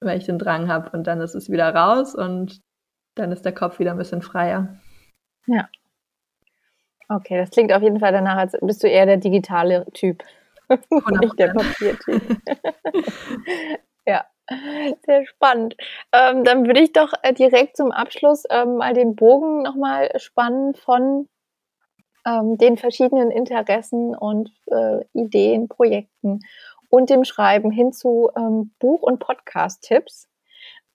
weil 0.00 0.18
ich 0.18 0.26
den 0.26 0.38
Drang 0.38 0.68
habe 0.68 0.90
und 0.96 1.06
dann 1.06 1.20
ist 1.20 1.34
es 1.34 1.50
wieder 1.50 1.74
raus 1.74 2.14
und 2.14 2.60
dann 3.14 3.32
ist 3.32 3.44
der 3.44 3.54
Kopf 3.54 3.78
wieder 3.78 3.92
ein 3.92 3.98
bisschen 3.98 4.22
freier. 4.22 4.78
Ja. 5.46 5.68
Okay, 7.08 7.38
das 7.38 7.50
klingt 7.50 7.72
auf 7.72 7.82
jeden 7.82 8.00
Fall 8.00 8.12
danach, 8.12 8.36
als 8.36 8.56
bist 8.60 8.82
du 8.82 8.88
eher 8.88 9.06
der 9.06 9.16
digitale 9.18 9.86
Typ, 9.92 10.24
nicht 10.68 11.38
der 11.38 11.48
Papiertyp. 11.54 12.22
ja, 14.06 14.26
sehr 15.04 15.26
spannend. 15.26 15.76
Ähm, 16.12 16.42
dann 16.42 16.66
würde 16.66 16.80
ich 16.80 16.92
doch 16.92 17.12
äh, 17.22 17.32
direkt 17.32 17.76
zum 17.76 17.92
Abschluss 17.92 18.44
ähm, 18.50 18.76
mal 18.76 18.92
den 18.92 19.14
Bogen 19.14 19.62
nochmal 19.62 20.10
spannen 20.18 20.74
von 20.74 21.28
ähm, 22.26 22.58
den 22.58 22.76
verschiedenen 22.76 23.30
Interessen 23.30 24.14
und 24.14 24.50
äh, 24.66 25.04
Ideen, 25.12 25.68
Projekten 25.68 26.40
und 26.88 27.08
dem 27.10 27.24
Schreiben 27.24 27.70
hin 27.70 27.92
zu 27.92 28.30
ähm, 28.36 28.72
Buch- 28.78 29.02
und 29.02 29.20
Podcast-Tipps, 29.20 30.28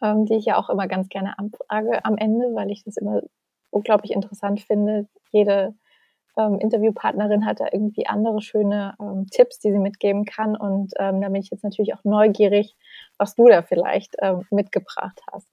ähm, 0.01 0.25
die 0.25 0.35
ich 0.35 0.45
ja 0.45 0.57
auch 0.57 0.69
immer 0.69 0.87
ganz 0.87 1.09
gerne 1.09 1.39
anfrage 1.39 2.03
am 2.05 2.17
Ende, 2.17 2.53
weil 2.53 2.69
ich 2.69 2.83
das 2.83 2.97
immer 2.97 3.21
unglaublich 3.69 4.11
interessant 4.11 4.61
finde. 4.61 5.07
Jede 5.31 5.73
ähm, 6.37 6.59
Interviewpartnerin 6.59 7.45
hat 7.45 7.59
da 7.59 7.67
irgendwie 7.71 8.07
andere 8.07 8.41
schöne 8.41 8.95
ähm, 8.99 9.27
Tipps, 9.31 9.59
die 9.59 9.71
sie 9.71 9.79
mitgeben 9.79 10.25
kann. 10.25 10.55
Und 10.55 10.93
ähm, 10.97 11.21
da 11.21 11.29
bin 11.29 11.41
ich 11.41 11.49
jetzt 11.49 11.63
natürlich 11.63 11.93
auch 11.93 12.03
neugierig, 12.03 12.75
was 13.17 13.35
du 13.35 13.47
da 13.47 13.61
vielleicht 13.61 14.15
ähm, 14.21 14.45
mitgebracht 14.51 15.21
hast. 15.31 15.47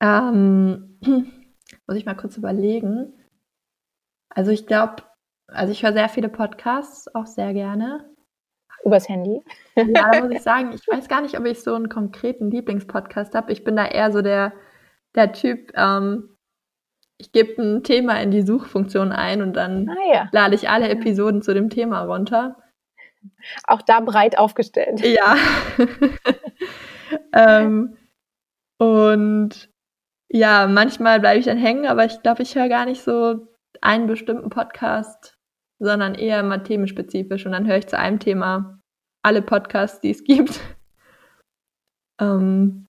Ähm, 0.00 0.98
muss 1.86 1.96
ich 1.96 2.06
mal 2.06 2.14
kurz 2.14 2.36
überlegen. 2.36 3.12
Also 4.34 4.50
ich 4.50 4.66
glaube, 4.66 4.96
also 5.46 5.72
ich 5.72 5.82
höre 5.82 5.92
sehr 5.92 6.08
viele 6.08 6.28
Podcasts, 6.28 7.12
auch 7.14 7.26
sehr 7.26 7.52
gerne. 7.52 8.04
Übers 8.84 9.08
Handy? 9.08 9.42
Ja, 9.76 10.10
da 10.10 10.20
muss 10.20 10.30
ich 10.32 10.42
sagen, 10.42 10.72
ich 10.74 10.86
weiß 10.86 11.08
gar 11.08 11.22
nicht, 11.22 11.38
ob 11.38 11.46
ich 11.46 11.62
so 11.62 11.74
einen 11.74 11.88
konkreten 11.88 12.50
Lieblingspodcast 12.50 13.34
habe. 13.34 13.52
Ich 13.52 13.64
bin 13.64 13.76
da 13.76 13.86
eher 13.86 14.12
so 14.12 14.20
der, 14.20 14.52
der 15.14 15.32
Typ, 15.32 15.72
ähm, 15.74 16.36
ich 17.16 17.32
gebe 17.32 17.62
ein 17.62 17.82
Thema 17.84 18.20
in 18.20 18.30
die 18.30 18.42
Suchfunktion 18.42 19.12
ein 19.12 19.40
und 19.40 19.54
dann 19.54 19.88
ah, 19.88 20.14
ja. 20.14 20.28
lade 20.32 20.54
ich 20.54 20.68
alle 20.68 20.88
Episoden 20.88 21.42
zu 21.42 21.54
dem 21.54 21.70
Thema 21.70 22.02
runter. 22.02 22.56
Auch 23.66 23.80
da 23.80 24.00
breit 24.00 24.36
aufgestellt. 24.36 25.00
Ja. 25.00 25.36
ähm, 27.32 27.96
und 28.78 29.70
ja, 30.28 30.66
manchmal 30.66 31.20
bleibe 31.20 31.38
ich 31.38 31.46
dann 31.46 31.56
hängen, 31.56 31.86
aber 31.86 32.04
ich 32.04 32.20
glaube, 32.22 32.42
ich 32.42 32.56
höre 32.56 32.68
gar 32.68 32.84
nicht 32.84 33.02
so 33.02 33.46
einen 33.84 34.06
bestimmten 34.06 34.50
Podcast, 34.50 35.36
sondern 35.78 36.14
eher 36.14 36.42
mal 36.42 36.62
themenspezifisch. 36.62 37.46
Und 37.46 37.52
dann 37.52 37.66
höre 37.66 37.78
ich 37.78 37.86
zu 37.86 37.98
einem 37.98 38.18
Thema 38.18 38.80
alle 39.22 39.42
Podcasts, 39.42 40.00
die 40.00 40.10
es 40.10 40.24
gibt. 40.24 40.60
Ähm, 42.20 42.86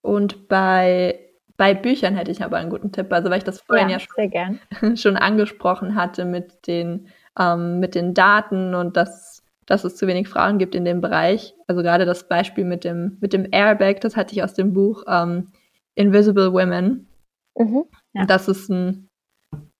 und 0.00 0.46
bei, 0.46 1.18
bei 1.56 1.74
Büchern 1.74 2.14
hätte 2.14 2.30
ich 2.30 2.44
aber 2.44 2.58
einen 2.58 2.70
guten 2.70 2.92
Tipp. 2.92 3.12
Also 3.12 3.28
weil 3.28 3.38
ich 3.38 3.44
das 3.44 3.60
vorhin 3.60 3.88
ja, 3.88 3.98
ja 3.98 4.58
schon, 4.78 4.96
schon, 4.96 5.16
angesprochen 5.16 5.96
hatte 5.96 6.24
mit 6.24 6.68
den, 6.68 7.08
ähm, 7.36 7.80
mit 7.80 7.96
den 7.96 8.14
Daten 8.14 8.76
und 8.76 8.96
dass 8.96 9.44
dass 9.66 9.84
es 9.84 9.96
zu 9.96 10.06
wenig 10.06 10.28
Frauen 10.28 10.58
gibt 10.58 10.74
in 10.74 10.84
dem 10.84 11.00
Bereich. 11.00 11.54
Also 11.66 11.82
gerade 11.82 12.04
das 12.04 12.28
Beispiel 12.28 12.64
mit 12.64 12.84
dem, 12.84 13.18
mit 13.20 13.32
dem 13.32 13.48
Airbag, 13.50 14.00
das 14.00 14.16
hatte 14.16 14.34
ich 14.34 14.42
aus 14.42 14.54
dem 14.54 14.72
Buch 14.72 15.04
ähm, 15.08 15.48
Invisible 15.94 16.52
Women. 16.52 17.08
Mhm, 17.56 17.84
ja. 18.12 18.26
Das 18.26 18.48
ist 18.48 18.68
ein, 18.68 19.08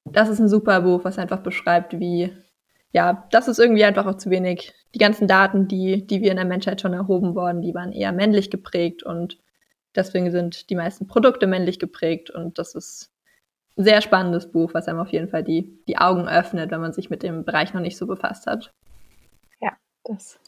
das 0.05 0.29
ist 0.29 0.39
ein 0.39 0.49
super 0.49 0.83
Buch, 0.83 1.05
was 1.05 1.19
einfach 1.19 1.41
beschreibt, 1.41 1.99
wie, 1.99 2.37
ja, 2.93 3.27
das 3.31 3.49
ist 3.49 3.59
irgendwie 3.59 3.85
einfach 3.85 4.07
auch 4.07 4.17
zu 4.17 4.31
wenig. 4.31 4.73
Die 4.95 4.99
ganzen 4.99 5.27
Daten, 5.27 5.67
die, 5.67 6.07
die 6.07 6.21
wir 6.21 6.31
in 6.31 6.37
der 6.37 6.47
Menschheit 6.47 6.81
schon 6.81 6.93
erhoben 6.93 7.35
worden, 7.35 7.63
die 7.63 7.75
waren 7.75 7.93
eher 7.93 8.13
männlich 8.13 8.51
geprägt 8.51 9.03
und 9.03 9.39
deswegen 9.95 10.31
sind 10.31 10.71
die 10.71 10.77
meisten 10.77 11.07
Produkte 11.07 11.47
männlich 11.47 11.79
geprägt 11.79 12.31
und 12.31 12.59
das 12.59 12.75
ist 12.75 13.11
ein 13.77 13.85
sehr 13.85 14.01
spannendes 14.03 14.53
Buch, 14.53 14.73
was 14.75 14.87
einem 14.87 15.01
auf 15.01 15.09
jeden 15.09 15.29
Fall 15.29 15.43
die, 15.43 15.83
die 15.89 15.99
Augen 15.99 16.29
öffnet, 16.29 16.71
wenn 16.71 16.81
man 16.81 16.93
sich 16.93 17.11
mit 17.11 17.23
dem 17.23 17.45
Bereich 17.45 17.75
noch 17.75 17.81
nicht 17.81 17.97
so 17.97 18.07
befasst 18.07 18.47
hat. 18.47 18.73
Ja, 19.61 19.73
das 20.05 20.39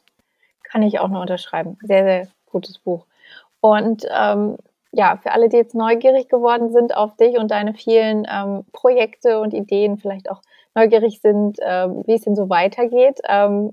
kann 0.62 0.82
ich 0.82 1.00
auch 1.00 1.08
nur 1.08 1.20
unterschreiben. 1.20 1.76
Sehr, 1.82 2.04
sehr 2.04 2.28
gutes 2.44 2.78
Buch. 2.78 3.06
Und 3.60 4.04
ähm, 4.10 4.58
ja, 4.96 5.18
für 5.22 5.32
alle, 5.32 5.50
die 5.50 5.58
jetzt 5.58 5.74
neugierig 5.74 6.28
geworden 6.28 6.72
sind 6.72 6.96
auf 6.96 7.16
dich 7.16 7.38
und 7.38 7.50
deine 7.50 7.74
vielen 7.74 8.26
ähm, 8.30 8.64
Projekte 8.72 9.40
und 9.40 9.52
Ideen, 9.52 9.98
vielleicht 9.98 10.30
auch 10.30 10.40
neugierig 10.74 11.20
sind, 11.20 11.58
ähm, 11.60 12.02
wie 12.06 12.14
es 12.14 12.22
denn 12.22 12.34
so 12.34 12.48
weitergeht, 12.48 13.20
ähm, 13.28 13.72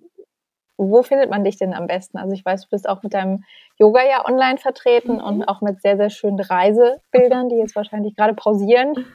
wo 0.78 1.02
findet 1.02 1.30
man 1.30 1.46
dich 1.46 1.58
denn 1.58 1.74
am 1.74 1.88
besten? 1.88 2.18
Also 2.18 2.34
ich 2.34 2.44
weiß, 2.44 2.64
du 2.64 2.70
bist 2.72 2.90
auch 2.90 3.04
mit 3.04 3.14
deinem 3.14 3.46
Yoga 3.78 4.02
ja 4.04 4.28
online 4.28 4.58
vertreten 4.58 5.14
mhm. 5.14 5.24
und 5.24 5.44
auch 5.46 5.62
mit 5.62 5.82
sehr, 5.82 5.96
sehr 5.96 6.10
schönen 6.10 6.40
Reisebildern, 6.40 7.48
die 7.48 7.56
jetzt 7.56 7.76
wahrscheinlich 7.76 8.16
gerade 8.16 8.34
pausieren 8.34 9.06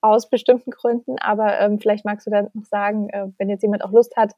aus 0.00 0.28
bestimmten 0.28 0.72
Gründen. 0.72 1.16
Aber 1.20 1.60
ähm, 1.60 1.78
vielleicht 1.78 2.04
magst 2.04 2.26
du 2.26 2.30
dann 2.30 2.48
noch 2.54 2.64
sagen, 2.64 3.08
äh, 3.10 3.26
wenn 3.38 3.48
jetzt 3.48 3.62
jemand 3.62 3.84
auch 3.84 3.92
Lust 3.92 4.16
hat, 4.16 4.32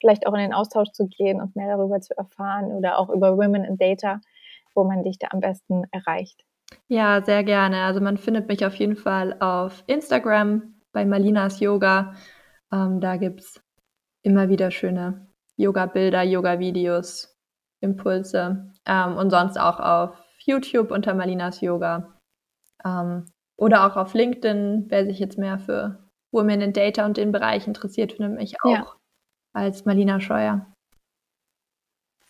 vielleicht 0.00 0.26
auch 0.28 0.34
in 0.34 0.40
den 0.40 0.54
Austausch 0.54 0.90
zu 0.92 1.08
gehen 1.08 1.40
und 1.40 1.56
mehr 1.56 1.76
darüber 1.76 2.00
zu 2.00 2.16
erfahren 2.16 2.66
oder 2.66 2.98
auch 2.98 3.08
über 3.08 3.36
Women 3.36 3.64
in 3.64 3.78
Data, 3.78 4.20
wo 4.76 4.84
man 4.84 5.02
dich 5.02 5.18
da 5.18 5.28
am 5.30 5.40
besten 5.40 5.84
erreicht. 5.90 6.44
Ja, 6.88 7.22
sehr 7.24 7.44
gerne. 7.44 7.82
Also 7.84 8.00
man 8.00 8.16
findet 8.16 8.48
mich 8.48 8.64
auf 8.64 8.74
jeden 8.76 8.96
Fall 8.96 9.36
auf 9.40 9.82
Instagram 9.86 10.74
bei 10.92 11.04
Malinas 11.04 11.60
Yoga. 11.60 12.14
Ähm, 12.72 13.00
da 13.00 13.16
gibt 13.16 13.40
es 13.40 13.62
immer 14.22 14.48
wieder 14.48 14.70
schöne 14.70 15.28
Yoga-Bilder, 15.56 16.22
Yoga-Videos, 16.22 17.36
Impulse 17.80 18.72
ähm, 18.84 19.16
und 19.16 19.30
sonst 19.30 19.58
auch 19.58 19.80
auf 19.80 20.22
YouTube 20.44 20.90
unter 20.90 21.14
Malinas 21.14 21.60
Yoga. 21.60 22.18
Ähm, 22.84 23.26
oder 23.56 23.86
auch 23.86 23.96
auf 23.96 24.14
LinkedIn, 24.14 24.86
wer 24.88 25.06
sich 25.06 25.18
jetzt 25.18 25.38
mehr 25.38 25.58
für 25.58 26.06
Women 26.32 26.60
in 26.60 26.72
Data 26.72 27.06
und 27.06 27.16
den 27.16 27.32
Bereich 27.32 27.66
interessiert, 27.66 28.12
findet 28.12 28.38
mich 28.38 28.56
auch 28.62 28.70
ja. 28.70 28.92
als 29.54 29.84
Marlina 29.84 30.20
Scheuer. 30.20 30.66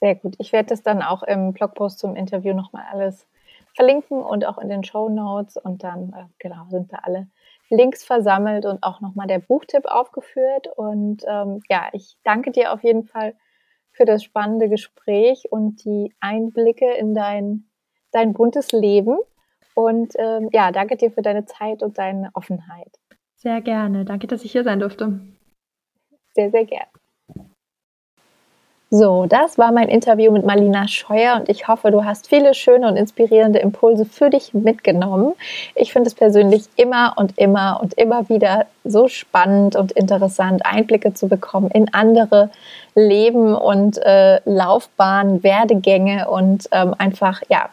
Sehr 0.06 0.14
gut. 0.14 0.36
Ich 0.38 0.52
werde 0.52 0.68
das 0.68 0.84
dann 0.84 1.02
auch 1.02 1.24
im 1.24 1.52
Blogpost 1.52 1.98
zum 1.98 2.14
Interview 2.14 2.54
nochmal 2.54 2.84
alles 2.92 3.26
verlinken 3.74 4.22
und 4.22 4.46
auch 4.46 4.56
in 4.56 4.68
den 4.68 4.84
Show 4.84 5.08
Notes. 5.08 5.56
Und 5.56 5.82
dann, 5.82 6.12
äh, 6.12 6.26
genau, 6.38 6.66
sind 6.70 6.92
da 6.92 6.98
alle 7.02 7.26
Links 7.70 8.04
versammelt 8.04 8.66
und 8.66 8.84
auch 8.84 9.00
nochmal 9.00 9.26
der 9.26 9.40
Buchtipp 9.40 9.84
aufgeführt. 9.86 10.68
Und 10.76 11.24
ähm, 11.26 11.60
ja, 11.68 11.88
ich 11.92 12.16
danke 12.22 12.52
dir 12.52 12.72
auf 12.72 12.84
jeden 12.84 13.02
Fall 13.02 13.34
für 13.90 14.04
das 14.04 14.22
spannende 14.22 14.68
Gespräch 14.68 15.50
und 15.50 15.84
die 15.84 16.14
Einblicke 16.20 16.88
in 16.92 17.12
dein, 17.12 17.64
dein 18.12 18.32
buntes 18.32 18.70
Leben. 18.70 19.18
Und 19.74 20.12
ähm, 20.20 20.50
ja, 20.52 20.70
danke 20.70 20.96
dir 20.96 21.10
für 21.10 21.22
deine 21.22 21.46
Zeit 21.46 21.82
und 21.82 21.98
deine 21.98 22.30
Offenheit. 22.34 23.00
Sehr 23.34 23.60
gerne. 23.60 24.04
Danke, 24.04 24.28
dass 24.28 24.44
ich 24.44 24.52
hier 24.52 24.62
sein 24.62 24.78
durfte. 24.78 25.18
Sehr, 26.32 26.52
sehr 26.52 26.64
gerne. 26.64 26.86
So, 28.88 29.26
das 29.26 29.58
war 29.58 29.72
mein 29.72 29.88
Interview 29.88 30.30
mit 30.30 30.46
Marlina 30.46 30.86
Scheuer 30.86 31.34
und 31.40 31.48
ich 31.48 31.66
hoffe, 31.66 31.90
du 31.90 32.04
hast 32.04 32.28
viele 32.28 32.54
schöne 32.54 32.86
und 32.86 32.96
inspirierende 32.96 33.58
Impulse 33.58 34.04
für 34.04 34.30
dich 34.30 34.54
mitgenommen. 34.54 35.32
Ich 35.74 35.92
finde 35.92 36.06
es 36.06 36.14
persönlich 36.14 36.66
immer 36.76 37.14
und 37.16 37.36
immer 37.36 37.80
und 37.82 37.94
immer 37.94 38.28
wieder 38.28 38.66
so 38.84 39.08
spannend 39.08 39.74
und 39.74 39.90
interessant, 39.90 40.64
Einblicke 40.64 41.14
zu 41.14 41.26
bekommen 41.26 41.68
in 41.72 41.92
andere 41.94 42.50
Leben 42.94 43.56
und 43.56 43.98
äh, 43.98 44.40
Laufbahnen, 44.44 45.42
Werdegänge 45.42 46.30
und 46.30 46.68
ähm, 46.70 46.94
einfach, 46.96 47.42
ja, 47.48 47.70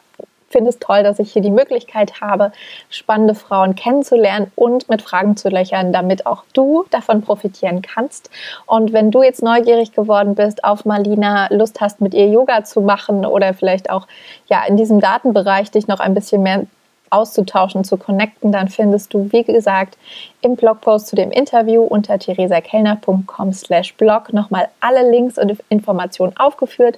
finde 0.53 0.69
es 0.69 0.79
toll, 0.79 1.03
dass 1.03 1.19
ich 1.19 1.33
hier 1.33 1.41
die 1.41 1.51
Möglichkeit 1.51 2.21
habe, 2.21 2.53
spannende 2.89 3.35
Frauen 3.35 3.75
kennenzulernen 3.75 4.49
und 4.55 4.87
mit 4.87 5.01
Fragen 5.01 5.35
zu 5.35 5.49
löchern, 5.49 5.91
damit 5.91 6.25
auch 6.25 6.45
du 6.53 6.85
davon 6.91 7.21
profitieren 7.21 7.81
kannst. 7.81 8.29
Und 8.65 8.93
wenn 8.93 9.11
du 9.11 9.21
jetzt 9.21 9.43
neugierig 9.43 9.91
geworden 9.91 10.35
bist 10.35 10.63
auf 10.63 10.85
Marlina, 10.85 11.47
Lust 11.51 11.81
hast, 11.81 11.99
mit 11.99 12.13
ihr 12.13 12.29
Yoga 12.29 12.63
zu 12.63 12.79
machen 12.79 13.25
oder 13.25 13.53
vielleicht 13.53 13.89
auch 13.89 14.07
ja 14.47 14.63
in 14.65 14.77
diesem 14.77 15.01
Datenbereich 15.01 15.71
dich 15.71 15.87
noch 15.87 15.99
ein 15.99 16.13
bisschen 16.13 16.43
mehr 16.43 16.65
auszutauschen, 17.13 17.83
zu 17.83 17.97
connecten, 17.97 18.51
dann 18.51 18.67
findest 18.67 19.13
du, 19.13 19.31
wie 19.31 19.43
gesagt, 19.43 19.97
im 20.41 20.55
Blogpost 20.55 21.07
zu 21.07 21.15
dem 21.15 21.31
Interview 21.31 21.83
unter 21.83 22.19
theresakellner.com 22.19 23.53
slash 23.53 23.93
blog 23.95 24.33
nochmal 24.33 24.67
alle 24.79 25.09
Links 25.09 25.37
und 25.37 25.57
Informationen 25.69 26.35
aufgeführt 26.37 26.97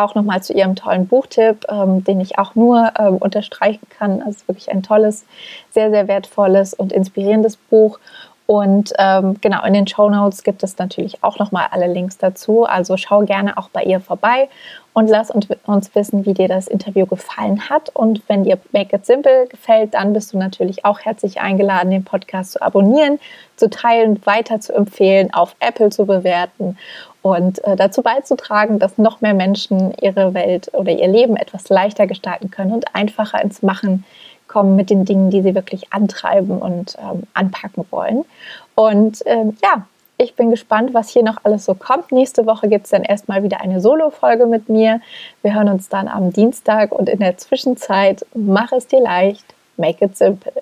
auch 0.00 0.14
nochmal 0.14 0.42
zu 0.42 0.52
Ihrem 0.52 0.74
tollen 0.74 1.06
Buchtipp, 1.06 1.66
ähm, 1.68 2.02
den 2.02 2.20
ich 2.20 2.38
auch 2.38 2.54
nur 2.54 2.92
ähm, 2.98 3.16
unterstreichen 3.18 3.86
kann. 3.90 4.22
Also 4.22 4.48
wirklich 4.48 4.70
ein 4.70 4.82
tolles, 4.82 5.24
sehr, 5.70 5.90
sehr 5.90 6.08
wertvolles 6.08 6.74
und 6.74 6.92
inspirierendes 6.92 7.56
Buch. 7.56 7.98
Und 8.46 8.92
ähm, 8.98 9.36
genau, 9.40 9.64
in 9.64 9.74
den 9.74 9.86
Show 9.86 10.10
Notes 10.10 10.42
gibt 10.42 10.64
es 10.64 10.76
natürlich 10.78 11.22
auch 11.22 11.38
nochmal 11.38 11.68
alle 11.70 11.86
Links 11.86 12.18
dazu. 12.18 12.64
Also 12.64 12.96
schau 12.96 13.20
gerne 13.20 13.56
auch 13.56 13.68
bei 13.68 13.84
ihr 13.84 14.00
vorbei 14.00 14.48
und 14.92 15.08
lass 15.08 15.30
uns, 15.30 15.46
wissen, 15.94 16.26
wie 16.26 16.34
dir 16.34 16.48
das 16.48 16.66
Interview 16.66 17.06
gefallen 17.06 17.68
hat. 17.70 17.90
Und 17.94 18.22
wenn 18.28 18.44
dir 18.44 18.58
Make 18.72 18.96
It 18.96 19.06
Simple 19.06 19.46
gefällt, 19.46 19.94
dann 19.94 20.12
bist 20.12 20.32
du 20.32 20.38
natürlich 20.38 20.84
auch 20.84 21.00
herzlich 21.00 21.40
eingeladen, 21.40 21.90
den 21.90 22.04
Podcast 22.04 22.52
zu 22.52 22.62
abonnieren, 22.62 23.20
zu 23.56 23.70
teilen, 23.70 24.20
weiter 24.26 24.60
zu 24.60 24.74
empfehlen, 24.74 25.32
auf 25.32 25.54
Apple 25.60 25.90
zu 25.90 26.06
bewerten 26.06 26.76
und 27.22 27.62
äh, 27.64 27.76
dazu 27.76 28.02
beizutragen, 28.02 28.78
dass 28.78 28.98
noch 28.98 29.20
mehr 29.20 29.34
Menschen 29.34 29.92
ihre 30.00 30.34
Welt 30.34 30.70
oder 30.72 30.90
ihr 30.90 31.08
Leben 31.08 31.36
etwas 31.36 31.68
leichter 31.68 32.06
gestalten 32.06 32.50
können 32.50 32.72
und 32.72 32.94
einfacher 32.94 33.42
ins 33.42 33.62
Machen 33.62 34.04
kommen 34.48 34.74
mit 34.74 34.90
den 34.90 35.04
Dingen, 35.04 35.30
die 35.30 35.42
sie 35.42 35.54
wirklich 35.54 35.92
antreiben 35.92 36.58
und 36.60 36.96
ähm, 36.98 37.22
anpacken 37.34 37.84
wollen. 37.90 38.24
Und 38.74 39.22
ähm, 39.26 39.56
ja, 39.62 39.86
ich 40.20 40.34
bin 40.34 40.50
gespannt, 40.50 40.92
was 40.92 41.08
hier 41.08 41.22
noch 41.22 41.38
alles 41.44 41.64
so 41.64 41.74
kommt. 41.74 42.12
Nächste 42.12 42.44
Woche 42.44 42.68
gibt 42.68 42.84
es 42.84 42.90
dann 42.90 43.04
erstmal 43.04 43.42
wieder 43.42 43.62
eine 43.62 43.80
Solo-Folge 43.80 44.44
mit 44.44 44.68
mir. 44.68 45.00
Wir 45.40 45.54
hören 45.54 45.70
uns 45.70 45.88
dann 45.88 46.08
am 46.08 46.30
Dienstag 46.30 46.92
und 46.92 47.08
in 47.08 47.20
der 47.20 47.38
Zwischenzeit 47.38 48.26
mach 48.34 48.70
es 48.72 48.86
dir 48.86 49.00
leicht, 49.00 49.46
make 49.78 50.04
it 50.04 50.16
simple. 50.16 50.52